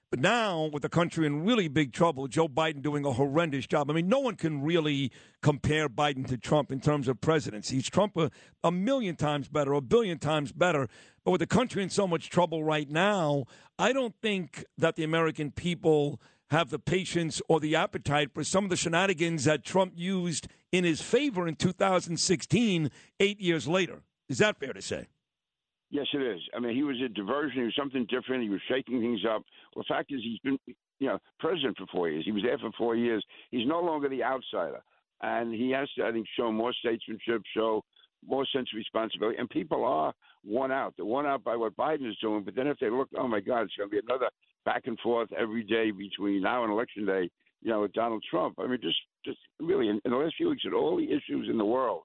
But 0.10 0.22
now, 0.22 0.72
with 0.74 0.82
the 0.82 0.90
country 0.90 1.28
in 1.28 1.46
really 1.46 1.68
big 1.68 1.94
trouble, 1.94 2.28
Joe 2.28 2.48
Biden 2.48 2.82
doing 2.82 3.06
a 3.06 3.12
horrendous 3.12 3.68
job. 3.68 3.92
I 3.92 3.94
mean, 3.94 4.10
no 4.10 4.20
one 4.20 4.36
can 4.36 4.64
really 4.64 5.12
compare 5.44 5.88
Biden 5.88 6.26
to 6.30 6.38
Trump 6.38 6.72
in 6.72 6.80
terms 6.80 7.08
of 7.08 7.22
presidency. 7.22 7.76
He's 7.76 7.90
Trump 7.90 8.18
a, 8.18 8.32
a 8.64 8.72
million 8.72 9.16
times 9.16 9.48
better, 9.50 9.74
a 9.74 9.82
billion 9.82 10.18
times 10.18 10.52
better. 10.52 10.88
But 11.24 11.32
with 11.32 11.42
the 11.42 11.48
country 11.48 11.84
in 11.84 11.92
so 11.92 12.08
much 12.08 12.32
trouble 12.32 12.64
right 12.64 12.90
now, 12.90 13.46
I 13.78 13.94
don't 13.94 14.16
think 14.20 14.66
that 14.80 14.96
the 14.96 15.04
American 15.04 15.52
people 15.52 16.20
have 16.50 16.72
the 16.72 16.80
patience 16.80 17.40
or 17.48 17.60
the 17.60 17.76
appetite 17.76 18.34
for 18.34 18.44
some 18.44 18.64
of 18.64 18.72
the 18.72 18.76
shenanigans 18.76 19.44
that 19.44 19.64
Trump 19.64 19.94
used 19.96 20.48
in 20.72 20.86
his 20.86 21.02
favor 21.02 21.48
in 21.48 21.56
2016, 21.56 22.90
eight 23.20 23.40
years 23.40 23.68
later. 23.68 24.02
Is 24.28 24.40
that 24.40 24.60
fair 24.60 24.74
to 24.74 24.82
say? 24.82 25.06
Yes, 25.92 26.06
it 26.14 26.22
is. 26.22 26.40
I 26.56 26.60
mean, 26.60 26.76
he 26.76 26.84
was 26.84 26.98
a 27.04 27.10
diversion. 27.10 27.62
He 27.62 27.66
was 27.66 27.76
something 27.76 28.06
different. 28.10 28.44
He 28.44 28.50
was 28.50 28.62
shaking 28.68 29.02
things 29.02 29.22
up. 29.26 29.44
Well, 29.76 29.84
the 29.88 29.92
fact 29.94 30.12
is, 30.12 30.22
he's 30.24 30.40
been, 30.40 30.60
you 31.00 31.08
know, 31.08 31.18
president 31.40 31.78
for 31.78 31.88
four 31.88 32.10
years. 32.10 32.26
He 32.26 32.32
was 32.32 32.44
there 32.44 32.60
for 32.60 32.72
four 32.78 32.96
years. 32.96 33.26
He's 33.50 33.68
no 33.68 33.82
longer 33.82 34.08
the 34.08 34.24
outsider, 34.24 34.82
and 35.22 35.54
he 35.54 35.72
has 35.72 35.90
to, 35.98 36.06
I 36.06 36.12
think, 36.12 36.28
show 36.38 36.52
more 36.52 36.74
statesmanship, 36.74 37.42
show 37.56 37.84
more 38.28 38.46
sense 38.54 38.70
of 38.72 38.78
responsibility. 38.78 39.38
And 39.40 39.50
people 39.50 39.84
are 39.84 40.14
worn 40.46 40.72
out. 40.72 40.94
They're 40.96 41.06
worn 41.06 41.26
out 41.26 41.44
by 41.44 41.56
what 41.56 41.76
Biden 41.76 42.08
is 42.08 42.18
doing. 42.22 42.44
But 42.44 42.56
then 42.56 42.68
if 42.68 42.78
they 42.80 42.90
look, 42.90 43.10
oh 43.18 43.28
my 43.28 43.40
God, 43.40 43.62
it's 43.62 43.76
going 43.76 43.90
to 43.90 43.96
be 43.96 44.02
another 44.08 44.30
back 44.66 44.84
and 44.86 45.00
forth 45.00 45.30
every 45.34 45.64
day 45.64 45.90
between 45.90 46.44
now 46.44 46.64
and 46.64 46.72
election 46.72 47.06
day. 47.06 47.30
You 47.62 47.72
know, 47.72 47.82
with 47.82 47.92
Donald 47.92 48.24
Trump. 48.30 48.56
I 48.58 48.68
mean, 48.68 48.80
just, 48.82 48.96
just 49.26 49.40
really, 49.60 49.90
in, 49.90 50.00
in 50.06 50.12
the 50.12 50.18
last 50.18 50.36
few 50.38 50.50
weeks, 50.50 50.64
at 50.66 50.74
all 50.74 50.96
the 50.96 51.12
issues 51.12 51.50
in 51.50 51.58
the 51.58 51.66
world, 51.66 52.04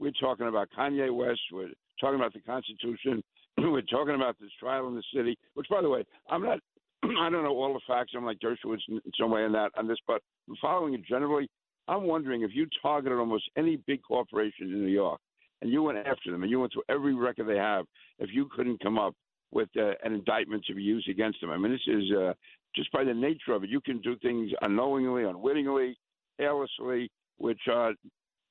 we're 0.00 0.10
talking 0.20 0.48
about 0.48 0.70
Kanye 0.76 1.14
West. 1.14 1.40
We're 1.52 1.68
talking 2.00 2.18
about 2.18 2.32
the 2.32 2.40
Constitution. 2.40 3.22
We're 3.58 3.82
talking 3.82 4.14
about 4.14 4.36
this 4.40 4.50
trial 4.58 4.88
in 4.88 4.94
the 4.94 5.02
city. 5.14 5.38
Which, 5.54 5.68
by 5.68 5.82
the 5.82 5.88
way, 5.88 6.04
I'm 6.30 6.42
not. 6.42 6.60
I 7.04 7.30
don't 7.30 7.44
know 7.44 7.56
all 7.56 7.74
the 7.74 7.80
facts. 7.86 8.12
I'm 8.16 8.24
like 8.24 8.38
Dershowitz 8.38 8.80
in 8.88 9.00
some 9.18 9.30
way 9.30 9.44
in 9.44 9.52
that 9.52 9.70
on 9.76 9.86
this, 9.86 9.98
but 10.06 10.22
following 10.60 10.94
it 10.94 11.04
generally. 11.04 11.48
I'm 11.86 12.02
wondering 12.02 12.42
if 12.42 12.50
you 12.52 12.66
targeted 12.82 13.18
almost 13.18 13.44
any 13.56 13.76
big 13.86 14.02
corporation 14.02 14.66
in 14.66 14.84
New 14.84 14.90
York 14.90 15.20
and 15.62 15.70
you 15.70 15.82
went 15.82 15.98
after 15.98 16.30
them 16.30 16.42
and 16.42 16.50
you 16.50 16.60
went 16.60 16.72
through 16.72 16.82
every 16.88 17.14
record 17.14 17.48
they 17.48 17.56
have, 17.56 17.86
if 18.18 18.30
you 18.32 18.48
couldn't 18.54 18.82
come 18.82 18.98
up 18.98 19.14
with 19.50 19.68
uh, 19.78 19.92
an 20.04 20.12
indictment 20.12 20.64
to 20.66 20.74
be 20.74 20.82
used 20.82 21.08
against 21.08 21.40
them. 21.40 21.50
I 21.50 21.56
mean, 21.56 21.72
this 21.72 21.80
is 21.86 22.04
uh, 22.12 22.32
just 22.76 22.92
by 22.92 23.04
the 23.04 23.14
nature 23.14 23.52
of 23.52 23.64
it. 23.64 23.70
You 23.70 23.80
can 23.80 24.00
do 24.00 24.16
things 24.18 24.50
unknowingly, 24.60 25.24
unwittingly, 25.24 25.96
carelessly, 26.38 27.10
which 27.38 27.60
are 27.70 27.94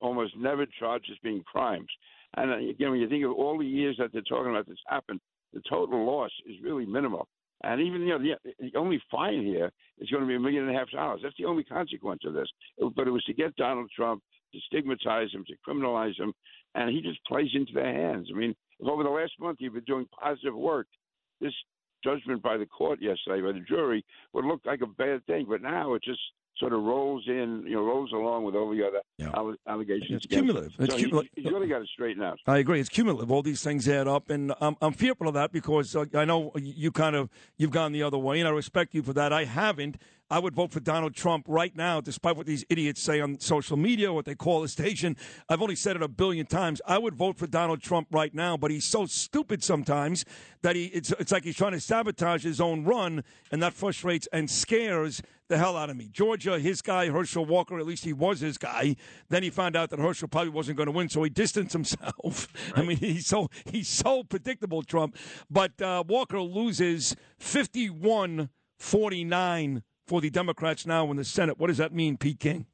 almost 0.02 0.36
never 0.38 0.66
charged 0.80 1.10
as 1.12 1.18
being 1.24 1.44
crimes. 1.44 1.88
And 2.36 2.52
uh, 2.52 2.58
again, 2.58 2.92
when 2.92 3.00
you 3.00 3.10
think 3.10 3.26
of 3.26 3.32
all 3.32 3.58
the 3.58 3.66
years 3.66 3.96
that 4.00 4.12
they're 4.14 4.22
talking 4.24 4.52
about 4.52 4.68
this 4.68 4.78
happened, 4.88 5.20
the 5.54 5.62
total 5.70 6.06
loss 6.06 6.32
is 6.46 6.56
really 6.62 6.86
minimal. 6.86 7.28
And 7.64 7.82
even 7.82 8.02
you 8.02 8.10
know 8.10 8.20
the, 8.20 8.52
the 8.60 8.78
only 8.78 9.02
fine 9.10 9.44
here 9.44 9.72
is 9.98 10.10
going 10.10 10.22
to 10.22 10.28
be 10.28 10.36
a 10.36 10.40
million 10.40 10.68
and 10.68 10.76
a 10.76 10.80
half 10.80 10.92
dollars. 10.92 11.22
That's 11.24 11.38
the 11.40 11.46
only 11.46 11.64
consequence 11.64 12.22
of 12.26 12.34
this. 12.34 12.48
But 12.96 13.08
it 13.08 13.12
was 13.12 13.24
to 13.24 13.34
get 13.34 13.56
Donald 13.56 13.90
Trump 13.96 14.22
to 14.54 14.60
stigmatize 14.68 15.32
him, 15.34 15.44
to 15.48 15.56
criminalize 15.68 16.20
him, 16.20 16.34
and 16.76 16.92
he 16.92 17.02
just 17.02 17.24
plays 17.26 17.50
into 17.54 17.74
their 17.74 17.92
hands. 17.92 18.30
I 18.32 18.38
mean, 18.38 18.54
if 18.80 18.88
over 18.88 19.04
the 19.04 19.10
last 19.10 19.34
month 19.40 19.58
you've 19.60 19.74
been 19.74 19.84
doing 19.86 20.06
positive 20.22 20.56
work, 20.56 20.88
this 21.42 21.54
judgment 22.04 22.44
by 22.44 22.58
the 22.58 22.66
court 22.66 23.02
yesterday 23.02 23.42
by 23.42 23.52
the 23.52 23.66
jury 23.68 24.06
would 24.34 24.46
look 24.46 24.62
like 24.66 24.82
a 24.82 24.88
bad 24.88 25.26
thing, 25.26 25.46
but 25.50 25.62
now 25.62 25.96
it 25.96 26.04
just 26.04 26.22
sort 26.60 26.74
of 26.74 26.82
rolls 26.84 27.24
in, 27.28 27.64
you 27.68 27.76
know, 27.76 27.84
rolls 27.84 28.12
along 28.12 28.44
with 28.44 28.56
all 28.56 28.70
the 28.72 28.86
other 28.86 29.02
Yeah. 29.18 29.32
allegations. 29.68 30.24
It's 30.24 30.26
cumulative. 30.26 30.74
It's 30.80 30.92
so 30.94 30.98
cumulative. 30.98 31.32
he's 31.36 31.46
really 31.46 31.68
got 31.68 31.80
to 31.80 31.86
straighten 31.86 32.24
out. 32.24 32.40
I 32.48 32.58
agree. 32.58 32.80
It's 32.80 32.90
cumulative. 32.90 33.32
All 33.32 33.44
these 33.44 33.64
things 33.64 33.88
add 33.88 34.08
up, 34.08 34.30
and 34.30 34.54
I'm, 34.62 34.76
I'm 34.82 34.94
fearful 34.94 35.28
of 35.28 35.34
that 35.36 35.52
because 35.52 35.96
uh, 35.96 36.06
I 36.14 36.26
know 36.26 36.52
you 36.56 36.92
kind 36.92 37.16
of 37.16 37.30
you've 37.58 37.72
gone 37.72 37.92
the 37.92 38.04
other 38.04 38.18
way, 38.18 38.40
and 38.40 38.48
I 38.48 38.52
respect 38.52 38.94
you 38.96 39.04
for 39.04 39.14
that. 39.14 39.32
I 39.32 39.46
haven't. 39.46 39.98
I 40.30 40.40
would 40.40 40.54
vote 40.54 40.72
for 40.72 40.82
Donald 40.82 41.16
Trump 41.16 41.46
right 41.48 41.74
now, 41.76 42.02
despite 42.02 42.36
what 42.36 42.46
these 42.46 42.66
idiots 42.70 43.02
say 43.02 43.22
on 43.22 43.40
social 43.40 43.78
media, 43.78 44.12
what 44.12 44.26
they 44.26 44.36
call 44.36 44.62
the 44.62 44.68
station. 44.68 45.16
I've 45.48 45.62
only 45.62 45.76
said 45.76 45.96
it 45.96 46.02
a 46.02 46.08
billion 46.10 46.46
times. 46.46 46.82
I 46.86 46.98
would 46.98 47.16
vote 47.16 47.38
for 47.38 47.48
Donald 47.48 47.82
Trump 47.82 48.10
right 48.12 48.34
now, 48.34 48.58
but 48.58 48.70
he's 48.70 48.84
so 48.84 49.06
stupid 49.06 49.64
sometimes 49.64 50.26
that 50.64 50.76
he 50.76 50.86
it's 50.88 51.12
it's 51.20 51.32
like 51.32 51.46
he's 51.46 51.56
trying 51.56 51.72
to 51.72 51.80
sabotage 51.80 52.44
his 52.44 52.60
own 52.60 52.84
run, 52.84 53.24
and 53.52 53.64
that 53.64 53.74
frustrates 53.74 54.28
and 54.34 54.50
scares 54.50 55.22
the 55.48 55.58
hell 55.58 55.78
out 55.78 55.90
of 55.90 55.96
me. 55.96 56.10
Georgia, 56.12 56.60
his 56.60 56.82
guy, 56.82 57.08
Herschel 57.08 57.46
Walker, 57.46 57.80
at 57.80 57.86
least 57.86 58.04
he 58.04 58.12
was 58.12 58.42
his 58.42 58.58
guy. 58.58 58.98
Then 59.30 59.44
he 59.44 59.50
found 59.50 59.78
out 59.78 59.92
that 59.92 60.00
Herschel 60.00 60.28
probably 60.28 60.50
wasn't 60.50 60.76
going 60.76 60.88
to 60.88 60.92
win, 60.92 61.08
so 61.08 61.24
he 61.24 61.30
distanced 61.30 61.72
himself. 61.72 62.50
I 62.76 62.82
mean, 62.82 62.98
he's 62.98 63.28
so 63.28 63.50
he's 63.72 63.88
so 63.88 64.24
predictable, 64.26 64.84
Trump. 64.84 65.16
But 65.50 65.82
uh, 65.82 66.04
Walker 66.06 66.42
loses 66.42 67.16
51 67.40 68.50
49 68.78 69.84
for 70.08 70.22
the 70.22 70.30
Democrats 70.30 70.86
now 70.86 71.10
in 71.12 71.18
the 71.18 71.26
Senate. 71.26 71.60
What 71.60 71.68
does 71.68 71.78
that 71.78 71.94
mean, 71.94 72.18
Pete 72.18 72.40
King? 72.40 72.66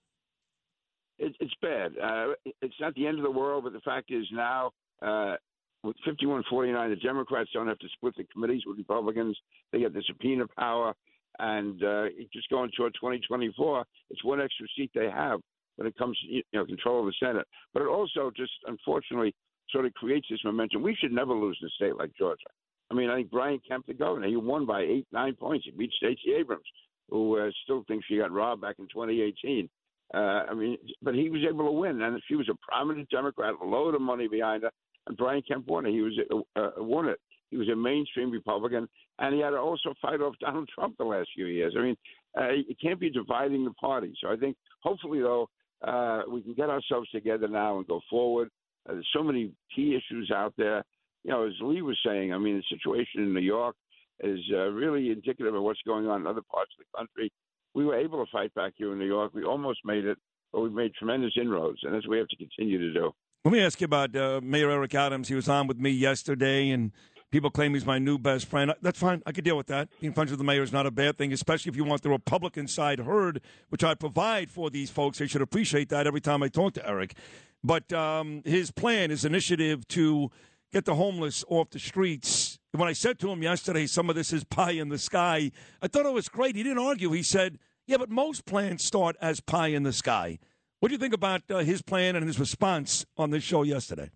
It, 1.17 1.35
it's 1.39 1.53
bad. 1.61 1.93
Uh, 2.01 2.33
it's 2.61 2.75
not 2.79 2.93
the 2.95 3.07
end 3.07 3.17
of 3.17 3.23
the 3.23 3.31
world, 3.31 3.63
but 3.63 3.73
the 3.73 3.81
fact 3.81 4.11
is 4.11 4.25
now 4.31 4.71
uh, 5.01 5.35
with 5.83 5.97
51-49, 6.07 6.89
the 6.89 6.95
Democrats 6.95 7.49
don't 7.53 7.67
have 7.67 7.79
to 7.79 7.87
split 7.95 8.15
the 8.15 8.23
committees 8.25 8.63
with 8.65 8.77
Republicans. 8.77 9.37
They 9.71 9.79
get 9.79 9.93
the 9.93 10.03
subpoena 10.07 10.45
power, 10.57 10.93
and 11.39 11.83
uh, 11.83 12.05
just 12.31 12.49
going 12.49 12.71
toward 12.77 12.93
2024, 12.93 13.83
it's 14.09 14.23
one 14.23 14.39
extra 14.39 14.65
seat 14.77 14.91
they 14.95 15.09
have 15.09 15.39
when 15.75 15.87
it 15.87 15.97
comes 15.97 16.17
to 16.19 16.27
you 16.27 16.43
know 16.53 16.65
control 16.65 16.99
of 16.99 17.07
the 17.07 17.13
Senate. 17.19 17.47
But 17.73 17.81
it 17.81 17.87
also 17.87 18.31
just 18.35 18.51
unfortunately 18.67 19.33
sort 19.71 19.85
of 19.85 19.93
creates 19.93 20.27
this 20.29 20.39
momentum. 20.45 20.83
We 20.83 20.95
should 20.95 21.11
never 21.11 21.33
lose 21.33 21.57
in 21.61 21.67
a 21.67 21.71
state 21.71 21.97
like 21.97 22.11
Georgia. 22.17 22.45
I 22.91 22.95
mean, 22.95 23.09
I 23.09 23.15
think 23.15 23.31
Brian 23.31 23.59
Kemp, 23.67 23.87
the 23.87 23.93
governor, 23.93 24.27
he 24.27 24.35
won 24.35 24.65
by 24.65 24.81
eight, 24.81 25.07
nine 25.11 25.35
points. 25.35 25.65
He 25.65 25.71
beat 25.71 25.91
Stacey 25.97 26.35
Abrams, 26.37 26.63
who 27.09 27.39
uh, 27.39 27.51
still 27.63 27.83
thinks 27.87 28.05
she 28.07 28.17
got 28.17 28.31
robbed 28.31 28.61
back 28.61 28.75
in 28.79 28.85
2018. 28.85 29.69
Uh, 30.13 30.17
I 30.17 30.53
mean, 30.53 30.77
but 31.01 31.15
he 31.15 31.29
was 31.29 31.41
able 31.47 31.65
to 31.65 31.71
win, 31.71 32.01
and 32.01 32.21
she 32.27 32.35
was 32.35 32.49
a 32.49 32.57
prominent 32.67 33.09
Democrat, 33.09 33.55
a 33.61 33.65
load 33.65 33.95
of 33.95 34.01
money 34.01 34.27
behind 34.27 34.63
her, 34.63 34.71
and 35.07 35.17
Brian 35.17 35.41
Kemp 35.47 35.67
won 35.67 35.85
it. 35.85 35.91
He 35.91 36.01
was 36.01 36.13
uh, 36.31 36.59
uh, 36.59 36.71
won 36.77 37.07
it. 37.07 37.19
He 37.49 37.57
was 37.57 37.69
a 37.69 37.75
mainstream 37.75 38.31
Republican, 38.31 38.87
and 39.19 39.33
he 39.33 39.41
had 39.41 39.51
to 39.51 39.57
also 39.57 39.93
fight 40.01 40.21
off 40.21 40.35
Donald 40.39 40.69
Trump 40.73 40.95
the 40.97 41.03
last 41.03 41.29
few 41.35 41.45
years. 41.45 41.75
I 41.77 41.81
mean, 41.81 41.95
uh, 42.39 42.49
you 42.49 42.75
can't 42.81 42.99
be 42.99 43.09
dividing 43.09 43.63
the 43.63 43.73
party. 43.73 44.13
So 44.21 44.31
I 44.31 44.35
think, 44.35 44.55
hopefully, 44.81 45.19
though, 45.19 45.49
uh, 45.87 46.23
we 46.29 46.41
can 46.41 46.53
get 46.53 46.69
ourselves 46.69 47.09
together 47.09 47.47
now 47.47 47.77
and 47.77 47.87
go 47.87 48.01
forward. 48.09 48.49
Uh, 48.87 48.93
there's 48.93 49.07
so 49.15 49.23
many 49.23 49.51
key 49.75 49.95
issues 49.95 50.31
out 50.31 50.53
there. 50.57 50.83
You 51.23 51.31
know, 51.31 51.45
as 51.45 51.53
Lee 51.61 51.81
was 51.81 51.97
saying, 52.05 52.33
I 52.33 52.37
mean, 52.37 52.57
the 52.57 52.77
situation 52.77 53.21
in 53.21 53.33
New 53.33 53.41
York 53.41 53.75
is 54.19 54.39
uh, 54.53 54.69
really 54.69 55.11
indicative 55.11 55.53
of 55.53 55.63
what's 55.63 55.81
going 55.85 56.07
on 56.07 56.21
in 56.21 56.27
other 56.27 56.41
parts 56.41 56.71
of 56.79 56.85
the 56.85 56.97
country. 56.97 57.31
We 57.73 57.85
were 57.85 57.97
able 57.97 58.23
to 58.23 58.31
fight 58.31 58.53
back 58.53 58.73
here 58.77 58.91
in 58.91 58.99
New 58.99 59.07
York. 59.07 59.33
We 59.33 59.43
almost 59.43 59.79
made 59.83 60.05
it, 60.05 60.17
but 60.51 60.61
we 60.61 60.69
made 60.69 60.93
tremendous 60.93 61.33
inroads, 61.39 61.79
and 61.83 61.93
that's 61.93 62.07
what 62.07 62.13
we 62.13 62.17
have 62.19 62.27
to 62.27 62.37
continue 62.37 62.77
to 62.79 62.93
do. 62.93 63.11
Let 63.43 63.51
me 63.51 63.59
ask 63.59 63.81
you 63.81 63.85
about 63.85 64.15
uh, 64.15 64.39
Mayor 64.41 64.71
Eric 64.71 64.95
Adams. 64.95 65.27
He 65.27 65.35
was 65.35 65.49
on 65.49 65.67
with 65.67 65.77
me 65.77 65.89
yesterday, 65.89 66.69
and 66.69 66.91
people 67.29 67.49
claim 67.49 67.73
he's 67.73 67.85
my 67.85 67.99
new 67.99 68.17
best 68.17 68.45
friend. 68.45 68.73
That's 68.81 68.99
fine. 68.99 69.21
I 69.25 69.31
could 69.31 69.43
deal 69.43 69.57
with 69.57 69.67
that. 69.67 69.89
Being 69.99 70.13
friends 70.13 70.31
with 70.31 70.37
the 70.37 70.45
mayor 70.45 70.63
is 70.63 70.71
not 70.71 70.85
a 70.85 70.91
bad 70.91 71.17
thing, 71.17 71.33
especially 71.33 71.69
if 71.69 71.75
you 71.75 71.83
want 71.83 72.03
the 72.03 72.09
Republican 72.09 72.67
side 72.67 72.99
heard, 72.99 73.41
which 73.69 73.83
I 73.83 73.95
provide 73.95 74.49
for 74.49 74.69
these 74.69 74.89
folks. 74.89 75.17
They 75.17 75.27
should 75.27 75.41
appreciate 75.41 75.89
that 75.89 76.07
every 76.07 76.21
time 76.21 76.41
I 76.43 76.47
talk 76.47 76.73
to 76.75 76.87
Eric. 76.87 77.17
But 77.63 77.91
um, 77.91 78.43
his 78.45 78.71
plan, 78.71 79.09
his 79.09 79.25
initiative 79.25 79.87
to 79.89 80.29
get 80.71 80.85
the 80.85 80.95
homeless 80.95 81.43
off 81.49 81.69
the 81.69 81.79
streets. 81.79 82.42
When 82.75 82.89
I 82.89 82.93
said 82.93 83.19
to 83.19 83.29
him 83.29 83.43
yesterday, 83.43 83.85
some 83.85 84.09
of 84.09 84.15
this 84.15 84.33
is 84.33 84.43
pie 84.43 84.71
in 84.71 84.89
the 84.89 84.97
sky, 84.97 85.51
I 85.83 85.87
thought 85.87 86.07
it 86.07 86.11
was 86.11 86.27
great. 86.27 86.55
He 86.55 86.63
didn't 86.63 86.83
argue. 86.83 87.11
He 87.11 87.21
said, 87.21 87.59
yeah, 87.85 87.97
but 87.97 88.09
most 88.09 88.45
plans 88.45 88.83
start 88.83 89.15
as 89.21 89.39
pie 89.39 89.67
in 89.67 89.83
the 89.83 89.93
sky. 89.93 90.39
What 90.79 90.89
do 90.89 90.93
you 90.93 90.99
think 90.99 91.13
about 91.13 91.43
uh, 91.51 91.59
his 91.59 91.83
plan 91.83 92.15
and 92.15 92.25
his 92.25 92.39
response 92.39 93.05
on 93.15 93.29
this 93.29 93.43
show 93.43 93.61
yesterday? 93.61 94.09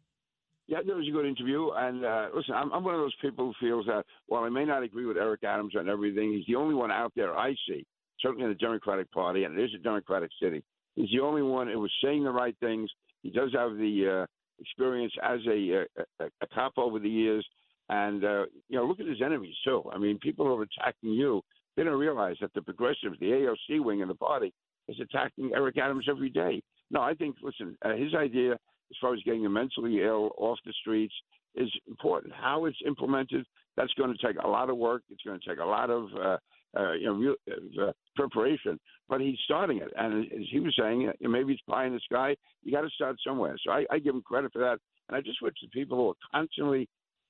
Yeah, 0.65 0.79
that 0.83 0.95
was 0.95 1.07
a 1.07 1.11
good 1.11 1.27
interview. 1.27 1.69
And 1.75 2.03
uh, 2.03 2.29
listen, 2.35 2.55
I'm, 2.55 2.73
I'm 2.73 2.83
one 2.83 2.95
of 2.95 3.01
those 3.01 3.13
people 3.21 3.45
who 3.45 3.53
feels 3.63 3.85
that 3.85 4.05
while 4.25 4.43
I 4.43 4.49
may 4.49 4.65
not 4.65 4.81
agree 4.81 5.05
with 5.05 5.17
Eric 5.17 5.43
Adams 5.43 5.75
on 5.77 5.87
everything, 5.87 6.33
he's 6.33 6.47
the 6.47 6.55
only 6.55 6.73
one 6.73 6.89
out 6.89 7.11
there 7.15 7.37
I 7.37 7.53
see, 7.69 7.85
certainly 8.19 8.45
in 8.45 8.49
the 8.49 8.55
Democratic 8.55 9.11
Party, 9.11 9.43
and 9.43 9.55
it 9.55 9.63
is 9.65 9.75
a 9.75 9.83
Democratic 9.83 10.31
city. 10.41 10.63
He's 10.95 11.11
the 11.13 11.19
only 11.19 11.43
one 11.43 11.67
who 11.67 11.79
was 11.79 11.91
saying 12.03 12.23
the 12.23 12.31
right 12.31 12.55
things. 12.59 12.89
He 13.21 13.29
does 13.29 13.51
have 13.53 13.77
the 13.77 14.23
uh, 14.23 14.25
experience 14.59 15.13
as 15.21 15.41
a, 15.47 15.85
a, 16.19 16.25
a 16.25 16.47
cop 16.55 16.73
over 16.77 16.97
the 16.97 17.07
years. 17.07 17.47
And, 17.89 18.23
uh, 18.23 18.45
you 18.69 18.77
know, 18.77 18.85
look 18.85 18.99
at 18.99 19.07
his 19.07 19.21
enemies, 19.23 19.55
too. 19.63 19.83
I 19.93 19.97
mean, 19.97 20.19
people 20.19 20.45
who 20.45 20.59
are 20.59 20.63
attacking 20.63 21.11
you, 21.11 21.41
they 21.75 21.83
don't 21.83 21.99
realize 21.99 22.35
that 22.41 22.53
the 22.53 22.61
progressives, 22.61 23.19
the 23.19 23.27
AOC 23.71 23.83
wing 23.83 24.01
in 24.01 24.07
the 24.07 24.15
party, 24.15 24.53
is 24.87 24.99
attacking 24.99 25.51
Eric 25.55 25.77
Adams 25.77 26.05
every 26.09 26.29
day. 26.29 26.61
No, 26.91 27.01
I 27.01 27.13
think, 27.13 27.35
listen, 27.41 27.77
uh, 27.83 27.95
his 27.95 28.13
idea 28.13 28.53
as 28.53 28.97
far 29.01 29.13
as 29.13 29.21
getting 29.23 29.43
the 29.43 29.49
mentally 29.49 30.01
ill 30.03 30.31
off 30.37 30.57
the 30.65 30.73
streets 30.81 31.13
is 31.55 31.69
important. 31.87 32.33
How 32.33 32.65
it's 32.65 32.77
implemented, 32.85 33.45
that's 33.75 33.93
going 33.93 34.15
to 34.15 34.25
take 34.25 34.41
a 34.43 34.47
lot 34.47 34.69
of 34.69 34.77
work. 34.77 35.03
It's 35.09 35.23
going 35.23 35.39
to 35.39 35.49
take 35.49 35.59
a 35.59 35.65
lot 35.65 35.89
of 35.89 36.07
uh, 36.15 36.37
uh, 36.77 36.93
you 36.93 37.05
know 37.05 37.13
real, 37.13 37.35
uh, 37.81 37.91
preparation, 38.15 38.79
but 39.09 39.21
he's 39.21 39.37
starting 39.45 39.77
it. 39.77 39.91
And 39.97 40.25
as 40.25 40.47
he 40.51 40.59
was 40.59 40.75
saying, 40.79 41.09
uh, 41.09 41.27
maybe 41.27 41.53
it's 41.53 41.61
pie 41.69 41.85
in 41.85 41.93
the 41.93 41.99
sky. 41.99 42.35
You 42.63 42.71
got 42.71 42.81
to 42.81 42.89
start 42.89 43.17
somewhere. 43.25 43.55
So 43.63 43.71
I, 43.71 43.85
I 43.91 43.99
give 43.99 44.15
him 44.15 44.21
credit 44.21 44.53
for 44.53 44.59
that. 44.59 44.79
And 45.09 45.17
I 45.17 45.21
just 45.21 45.41
wish 45.41 45.53
the 45.61 45.69
people 45.69 45.97
who 45.97 46.09
are 46.09 46.13
constantly 46.33 46.87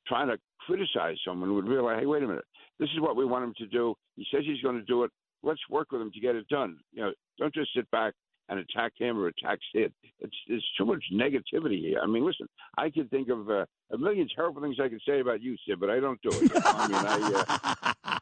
trying 0.07 0.27
to 0.27 0.37
criticize 0.65 1.17
someone 1.25 1.53
would 1.55 1.67
realize, 1.67 1.99
hey, 1.99 2.05
wait 2.05 2.23
a 2.23 2.27
minute, 2.27 2.45
this 2.79 2.89
is 2.93 3.01
what 3.01 3.15
we 3.15 3.25
want 3.25 3.43
him 3.43 3.53
to 3.57 3.67
do. 3.67 3.95
He 4.15 4.25
says 4.31 4.43
he's 4.45 4.61
going 4.61 4.75
to 4.77 4.83
do 4.83 5.03
it. 5.03 5.11
Let's 5.43 5.59
work 5.69 5.91
with 5.91 6.01
him 6.01 6.11
to 6.11 6.19
get 6.19 6.35
it 6.35 6.47
done. 6.49 6.77
You 6.91 7.03
know, 7.03 7.11
don't 7.37 7.53
just 7.53 7.69
sit 7.75 7.89
back 7.91 8.13
and 8.49 8.59
attack 8.59 8.93
him 8.97 9.17
or 9.17 9.27
attack 9.27 9.59
Sid. 9.73 9.93
It's 10.19 10.35
there's 10.47 10.65
too 10.77 10.85
much 10.85 11.03
negativity 11.13 11.79
here. 11.79 11.99
I 12.01 12.07
mean, 12.07 12.25
listen, 12.25 12.47
I 12.77 12.89
could 12.89 13.09
think 13.09 13.29
of 13.29 13.49
uh, 13.49 13.65
a 13.91 13.97
million 13.97 14.27
terrible 14.33 14.61
things 14.61 14.77
I 14.81 14.89
could 14.89 15.01
say 15.07 15.19
about 15.19 15.41
you, 15.41 15.55
Sid, 15.67 15.79
but 15.79 15.89
I 15.89 15.99
don't 15.99 16.21
do 16.21 16.29
it. 16.31 16.51
I 16.65 16.87
mean, 16.87 16.95
I, 16.95 17.81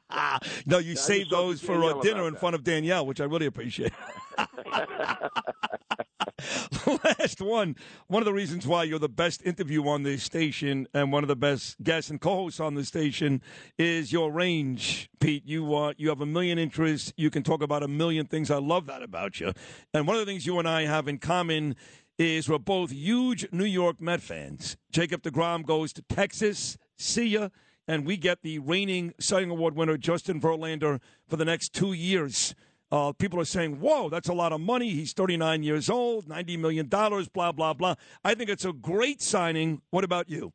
uh, 0.09 0.39
no, 0.65 0.79
you 0.79 0.93
I 0.93 0.95
saved 0.95 1.29
those 1.31 1.61
for 1.61 1.83
uh, 1.83 2.01
dinner 2.01 2.27
in 2.27 2.33
that. 2.33 2.39
front 2.39 2.55
of 2.55 2.63
Danielle, 2.63 3.05
which 3.05 3.21
I 3.21 3.25
really 3.25 3.45
appreciate. 3.45 3.93
Last 6.85 7.39
one. 7.39 7.75
One 8.07 8.21
of 8.21 8.25
the 8.25 8.33
reasons 8.33 8.67
why 8.67 8.83
you're 8.83 8.99
the 8.99 9.07
best 9.07 9.41
interview 9.43 9.87
on 9.87 10.03
this 10.03 10.23
station 10.23 10.87
and 10.93 11.11
one 11.11 11.23
of 11.23 11.27
the 11.29 11.35
best 11.35 11.81
guests 11.81 12.09
and 12.09 12.19
co-hosts 12.19 12.59
on 12.59 12.75
the 12.75 12.83
station 12.83 13.41
is 13.77 14.11
your 14.11 14.31
range, 14.31 15.09
Pete. 15.19 15.43
You 15.45 15.73
uh, 15.73 15.93
you 15.97 16.09
have 16.09 16.21
a 16.21 16.25
million 16.25 16.59
interests. 16.59 17.13
You 17.15 17.29
can 17.29 17.43
talk 17.43 17.61
about 17.63 17.83
a 17.83 17.87
million 17.87 18.25
things. 18.25 18.51
I 18.51 18.57
love 18.57 18.85
that 18.87 19.01
about 19.01 19.39
you. 19.39 19.53
And 19.93 20.07
one 20.07 20.17
of 20.17 20.25
the 20.25 20.31
things 20.31 20.45
you 20.45 20.59
and 20.59 20.67
I 20.67 20.85
have 20.85 21.07
in 21.07 21.19
common 21.19 21.75
is 22.17 22.49
we're 22.49 22.57
both 22.57 22.91
huge 22.91 23.47
New 23.51 23.65
York 23.65 24.01
Met 24.01 24.21
fans. 24.21 24.77
Jacob 24.91 25.21
DeGrom 25.21 25.65
goes 25.65 25.93
to 25.93 26.01
Texas. 26.01 26.77
See 26.97 27.27
ya. 27.27 27.49
And 27.87 28.05
we 28.05 28.17
get 28.17 28.41
the 28.41 28.59
reigning 28.59 29.13
Cy 29.19 29.41
Award 29.41 29.75
winner, 29.75 29.95
Justin 29.95 30.41
Verlander, 30.41 30.99
for 31.27 31.35
the 31.37 31.45
next 31.45 31.71
two 31.73 31.93
years. 31.93 32.55
Uh, 32.91 33.11
people 33.13 33.39
are 33.39 33.45
saying, 33.45 33.79
whoa, 33.79 34.09
that's 34.09 34.29
a 34.29 34.33
lot 34.33 34.51
of 34.53 34.61
money. 34.61 34.91
He's 34.91 35.13
39 35.13 35.63
years 35.63 35.89
old, 35.89 36.27
$90 36.27 36.59
million, 36.59 36.87
blah, 36.87 37.51
blah, 37.51 37.73
blah. 37.73 37.95
I 38.23 38.35
think 38.35 38.49
it's 38.49 38.65
a 38.65 38.73
great 38.73 39.21
signing. 39.21 39.81
What 39.89 40.03
about 40.03 40.29
you? 40.29 40.53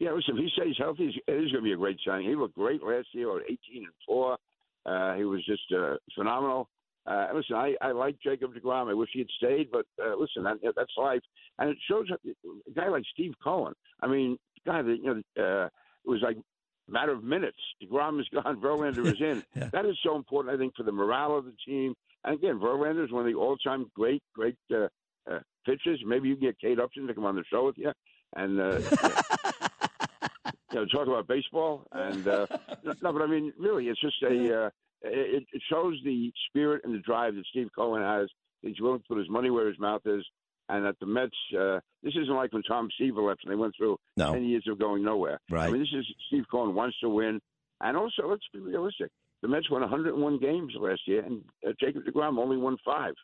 Yeah, 0.00 0.12
listen, 0.12 0.36
if 0.36 0.44
he 0.44 0.50
stays 0.56 0.76
healthy, 0.78 1.14
it 1.26 1.32
is 1.32 1.50
going 1.50 1.54
to 1.54 1.62
be 1.62 1.72
a 1.72 1.76
great 1.76 1.98
signing. 2.06 2.28
He 2.28 2.36
looked 2.36 2.54
great 2.54 2.82
last 2.82 3.08
year, 3.12 3.36
at 3.36 3.44
18 3.44 3.58
and 3.76 3.86
four. 4.06 4.36
Uh, 4.86 5.14
he 5.14 5.24
was 5.24 5.44
just 5.44 5.62
uh, 5.76 5.96
phenomenal. 6.16 6.68
Uh, 7.06 7.28
listen, 7.34 7.56
I, 7.56 7.74
I 7.80 7.92
like 7.92 8.16
Jacob 8.22 8.54
Degrom. 8.54 8.90
I 8.90 8.94
wish 8.94 9.08
he 9.12 9.20
had 9.20 9.28
stayed, 9.38 9.70
but 9.70 9.86
uh, 10.02 10.14
listen, 10.16 10.44
that, 10.44 10.58
that's 10.76 10.92
life, 10.96 11.22
and 11.58 11.70
it 11.70 11.78
shows 11.88 12.06
a 12.10 12.70
guy 12.72 12.88
like 12.88 13.04
Steve 13.12 13.32
Cohen. 13.42 13.72
I 14.02 14.08
mean, 14.08 14.38
guy 14.66 14.82
that 14.82 14.96
you 15.02 15.22
know, 15.36 15.42
uh, 15.42 15.68
was 16.04 16.20
like 16.22 16.36
matter 16.88 17.12
of 17.12 17.24
minutes. 17.24 17.58
Degrom 17.82 18.20
is 18.20 18.26
gone, 18.32 18.56
Verlander 18.62 19.06
is 19.06 19.20
in. 19.20 19.42
Yeah. 19.54 19.70
That 19.72 19.86
is 19.86 19.96
so 20.04 20.16
important, 20.16 20.54
I 20.54 20.58
think, 20.58 20.74
for 20.76 20.82
the 20.82 20.92
morale 20.92 21.36
of 21.36 21.44
the 21.44 21.54
team. 21.66 21.94
And 22.24 22.34
again, 22.34 22.58
Verlander 22.58 23.04
is 23.04 23.12
one 23.12 23.26
of 23.26 23.32
the 23.32 23.38
all-time 23.38 23.90
great, 23.94 24.22
great 24.34 24.56
uh, 24.72 24.88
uh, 25.30 25.40
pitchers. 25.66 26.00
Maybe 26.04 26.28
you 26.28 26.36
can 26.36 26.46
get 26.46 26.60
Kate 26.60 26.78
Upton 26.78 27.06
to 27.06 27.14
come 27.14 27.24
on 27.24 27.36
the 27.36 27.44
show 27.50 27.66
with 27.66 27.78
you, 27.78 27.92
and 28.36 28.60
uh, 28.60 28.78
you 30.72 30.80
know, 30.80 30.86
talk 30.86 31.06
about 31.06 31.26
baseball. 31.26 31.86
And 31.92 32.26
uh, 32.26 32.46
no, 32.84 33.12
but 33.12 33.22
I 33.22 33.26
mean, 33.26 33.52
really, 33.58 33.88
it's 33.88 34.00
just 34.00 34.22
a. 34.22 34.64
Uh, 34.64 34.70
it, 35.02 35.44
it 35.52 35.62
shows 35.70 35.94
the 36.04 36.32
spirit 36.48 36.82
and 36.84 36.92
the 36.92 36.98
drive 36.98 37.36
that 37.36 37.46
Steve 37.50 37.68
Cohen 37.74 38.02
has. 38.02 38.28
He's 38.62 38.80
willing 38.80 38.98
to 38.98 39.04
put 39.08 39.18
his 39.18 39.28
money 39.30 39.50
where 39.50 39.68
his 39.68 39.78
mouth 39.78 40.02
is, 40.04 40.24
and 40.68 40.84
that 40.84 40.98
the 41.00 41.06
Mets. 41.06 41.36
Uh, 41.58 41.80
this 42.02 42.14
isn't 42.14 42.34
like 42.34 42.52
when 42.52 42.62
Tom 42.62 42.88
Seaver 42.98 43.22
left 43.22 43.40
and 43.44 43.52
they 43.52 43.56
went 43.56 43.74
through 43.76 43.98
No. 44.16 44.32
ten 44.32 44.44
years 44.44 44.64
of 44.68 44.78
going 44.78 45.02
nowhere. 45.04 45.40
Right. 45.50 45.68
I 45.68 45.70
mean, 45.70 45.80
this 45.80 45.92
is 45.92 46.06
Steve 46.28 46.44
Cohen 46.50 46.74
wants 46.74 46.98
to 47.00 47.08
win, 47.08 47.40
and 47.80 47.96
also 47.96 48.26
let's 48.28 48.44
be 48.52 48.60
realistic. 48.60 49.10
The 49.42 49.48
Mets 49.48 49.70
won 49.70 49.82
101 49.82 50.38
games 50.40 50.72
last 50.78 51.02
year, 51.06 51.22
and 51.24 51.42
uh, 51.66 51.70
Jacob 51.78 52.04
Degrom 52.04 52.38
only 52.38 52.56
won 52.56 52.76
five. 52.84 53.14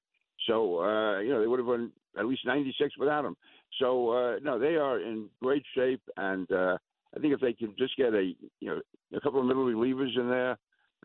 So 0.49 0.81
uh, 0.81 1.21
you 1.21 1.31
know 1.31 1.41
they 1.41 1.47
would 1.47 1.59
have 1.59 1.67
won 1.67 1.93
at 2.19 2.27
least 2.27 2.47
96 2.47 2.97
without 2.99 3.25
him. 3.25 3.37
So 3.81 4.11
uh, 4.11 4.39
no, 4.43 4.59
they 4.59 4.77
are 4.77 5.01
in 5.01 5.29
great 5.43 5.65
shape, 5.77 6.03
and 6.17 6.51
uh, 6.53 6.77
I 7.17 7.21
think 7.21 7.35
if 7.35 7.41
they 7.41 7.53
can 7.53 7.75
just 7.79 7.97
get 7.97 8.15
a 8.15 8.33
you 8.61 8.69
know 8.69 8.81
a 9.17 9.21
couple 9.21 9.41
of 9.41 9.47
middle 9.47 9.65
relievers 9.65 10.17
in 10.19 10.29
there, 10.29 10.57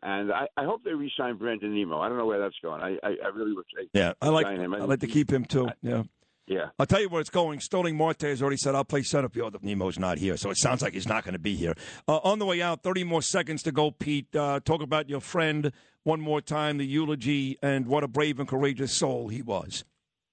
and 0.02 0.32
I, 0.32 0.46
I 0.56 0.64
hope 0.64 0.82
they 0.84 0.92
re-sign 0.92 1.36
Brandon 1.36 1.74
Nimmo. 1.74 1.98
I 2.00 2.08
don't 2.08 2.18
know 2.18 2.26
where 2.26 2.38
that's 2.40 2.58
going. 2.62 2.80
I 2.82 2.96
I, 3.06 3.16
I 3.24 3.28
really 3.34 3.52
wish 3.54 3.66
they. 3.76 3.88
Yeah, 3.98 4.12
I 4.22 4.28
like. 4.28 4.46
I 4.46 4.54
like 4.66 5.00
to 5.00 5.06
keep 5.06 5.32
him 5.32 5.44
too. 5.44 5.68
Yeah. 5.82 6.02
Yeah. 6.50 6.70
I'll 6.80 6.86
tell 6.86 7.00
you 7.00 7.08
where 7.08 7.20
it's 7.20 7.30
going. 7.30 7.60
Starling 7.60 7.96
Marte 7.96 8.22
has 8.22 8.42
already 8.42 8.56
said, 8.56 8.74
I'll 8.74 8.84
play 8.84 9.04
center 9.04 9.28
field 9.28 9.54
if 9.54 9.62
Nimmo's 9.62 10.00
not 10.00 10.18
here. 10.18 10.36
So 10.36 10.50
it 10.50 10.56
sounds 10.56 10.82
like 10.82 10.94
he's 10.94 11.06
not 11.06 11.22
going 11.22 11.34
to 11.34 11.38
be 11.38 11.54
here. 11.54 11.74
Uh, 12.08 12.16
on 12.24 12.40
the 12.40 12.44
way 12.44 12.60
out, 12.60 12.82
30 12.82 13.04
more 13.04 13.22
seconds 13.22 13.62
to 13.62 13.72
go, 13.72 13.92
Pete. 13.92 14.34
Uh, 14.34 14.58
talk 14.58 14.82
about 14.82 15.08
your 15.08 15.20
friend 15.20 15.70
one 16.02 16.20
more 16.20 16.40
time, 16.40 16.78
the 16.78 16.84
eulogy, 16.84 17.56
and 17.62 17.86
what 17.86 18.02
a 18.02 18.08
brave 18.08 18.40
and 18.40 18.48
courageous 18.48 18.90
soul 18.90 19.28
he 19.28 19.42
was. 19.42 19.84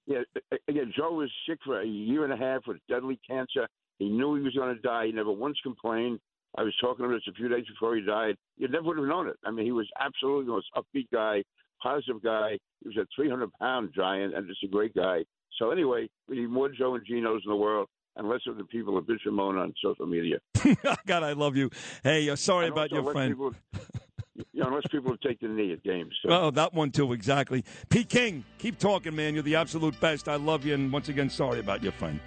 Yeah, 0.06 0.22
again, 0.66 0.92
Joe 0.96 1.12
was 1.12 1.30
sick 1.48 1.60
for 1.64 1.80
a 1.80 1.86
year 1.86 2.24
and 2.24 2.32
a 2.32 2.36
half 2.36 2.62
with 2.66 2.78
deadly 2.88 3.20
cancer. 3.24 3.68
He 4.00 4.08
knew 4.08 4.34
he 4.34 4.42
was 4.42 4.54
going 4.54 4.74
to 4.74 4.82
die. 4.82 5.06
He 5.06 5.12
never 5.12 5.30
once 5.30 5.58
complained. 5.62 6.18
I 6.56 6.64
was 6.64 6.74
talking 6.80 7.04
to 7.04 7.12
him 7.12 7.16
just 7.16 7.28
a 7.28 7.32
few 7.32 7.48
days 7.48 7.66
before 7.68 7.94
he 7.94 8.02
died. 8.02 8.34
You 8.56 8.66
never 8.66 8.86
would 8.86 8.98
have 8.98 9.06
known 9.06 9.28
it. 9.28 9.36
I 9.44 9.52
mean, 9.52 9.66
he 9.66 9.72
was 9.72 9.88
absolutely 10.00 10.46
the 10.46 10.52
most 10.52 10.66
upbeat 10.76 11.06
guy, 11.12 11.44
positive 11.80 12.20
guy. 12.24 12.58
He 12.82 12.88
was 12.88 12.96
a 12.96 13.06
300 13.14 13.52
pound 13.60 13.90
giant 13.94 14.34
and 14.34 14.48
just 14.48 14.64
a 14.64 14.68
great 14.68 14.96
guy. 14.96 15.22
So 15.58 15.70
anyway, 15.70 16.08
we 16.28 16.40
need 16.40 16.50
more 16.50 16.68
Joe 16.68 16.94
and 16.94 17.06
Genos 17.06 17.40
in 17.44 17.50
the 17.50 17.56
world 17.56 17.88
and 18.16 18.28
less 18.28 18.40
of 18.46 18.56
the 18.56 18.64
people 18.64 18.94
that 18.96 19.06
bitch 19.06 19.26
and 19.26 19.34
moan 19.34 19.56
on 19.56 19.74
social 19.82 20.06
media. 20.06 20.38
God, 21.06 21.22
I 21.22 21.32
love 21.32 21.56
you. 21.56 21.70
Hey, 22.02 22.28
uh, 22.28 22.36
sorry 22.36 22.66
And 22.66 22.72
about 22.72 22.90
your 22.90 23.10
friend. 23.12 23.32
People, 23.32 23.54
you 24.52 24.60
know, 24.60 24.68
unless 24.68 24.86
people 24.90 25.16
take 25.18 25.40
the 25.40 25.48
knee 25.48 25.72
at 25.72 25.82
games. 25.82 26.14
So. 26.22 26.30
Oh, 26.30 26.50
that 26.52 26.74
one 26.74 26.90
too, 26.90 27.12
exactly. 27.12 27.64
Pete 27.88 28.08
King, 28.08 28.44
keep 28.58 28.78
talking, 28.78 29.14
man. 29.14 29.34
You're 29.34 29.42
the 29.42 29.56
absolute 29.56 29.98
best. 30.00 30.28
I 30.28 30.36
love 30.36 30.64
you, 30.64 30.74
and 30.74 30.92
once 30.92 31.08
again, 31.08 31.30
sorry 31.30 31.60
about 31.60 31.82
your 31.82 31.92
friend. 31.92 32.20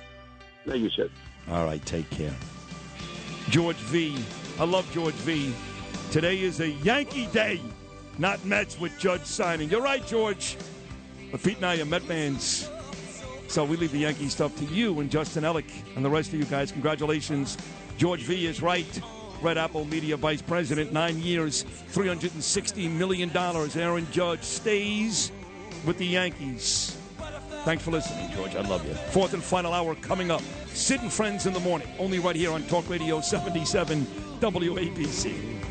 Thank 0.65 0.83
you, 0.83 0.89
Sid. 0.89 1.11
All 1.49 1.65
right, 1.65 1.83
take 1.85 2.09
care. 2.09 2.35
George 3.49 3.77
V. 3.77 4.23
I 4.59 4.63
love 4.63 4.89
George 4.93 5.15
V. 5.15 5.53
Today 6.11 6.41
is 6.41 6.59
a 6.59 6.69
Yankee 6.69 7.27
day, 7.27 7.61
not 8.17 8.43
Mets 8.45 8.79
with 8.79 8.97
Judge 8.99 9.23
signing. 9.23 9.69
You're 9.69 9.81
right, 9.81 10.05
George. 10.05 10.57
Pete 11.43 11.57
and 11.57 11.65
I 11.65 11.79
are 11.79 11.85
Met 11.85 12.03
fans. 12.03 12.69
So 13.51 13.65
we 13.65 13.75
leave 13.75 13.91
the 13.91 13.99
Yankee 13.99 14.29
stuff 14.29 14.55
to 14.59 14.63
you 14.63 15.01
and 15.01 15.11
Justin 15.11 15.43
Ellick 15.43 15.69
and 15.97 16.05
the 16.05 16.09
rest 16.09 16.31
of 16.31 16.39
you 16.39 16.45
guys. 16.45 16.71
Congratulations. 16.71 17.57
George 17.97 18.21
V 18.21 18.45
is 18.45 18.61
right. 18.61 19.01
Red 19.41 19.57
Apple 19.57 19.83
Media 19.83 20.15
Vice 20.15 20.41
President, 20.41 20.93
nine 20.93 21.19
years, 21.19 21.65
$360 21.91 22.89
million. 22.89 23.29
Aaron 23.35 24.07
Judge 24.09 24.41
stays 24.41 25.33
with 25.85 25.97
the 25.97 26.05
Yankees. 26.05 26.97
Thanks 27.65 27.83
for 27.83 27.91
listening, 27.91 28.31
George. 28.31 28.55
I 28.55 28.61
love 28.61 28.87
you. 28.87 28.93
Fourth 28.93 29.33
and 29.33 29.43
final 29.43 29.73
hour 29.73 29.95
coming 29.95 30.31
up. 30.31 30.41
And 30.89 31.11
Friends 31.11 31.45
in 31.45 31.51
the 31.51 31.59
morning, 31.59 31.89
only 31.99 32.19
right 32.19 32.37
here 32.37 32.53
on 32.53 32.63
Talk 32.63 32.89
Radio 32.89 33.19
77 33.19 34.05
WABC. 34.39 35.70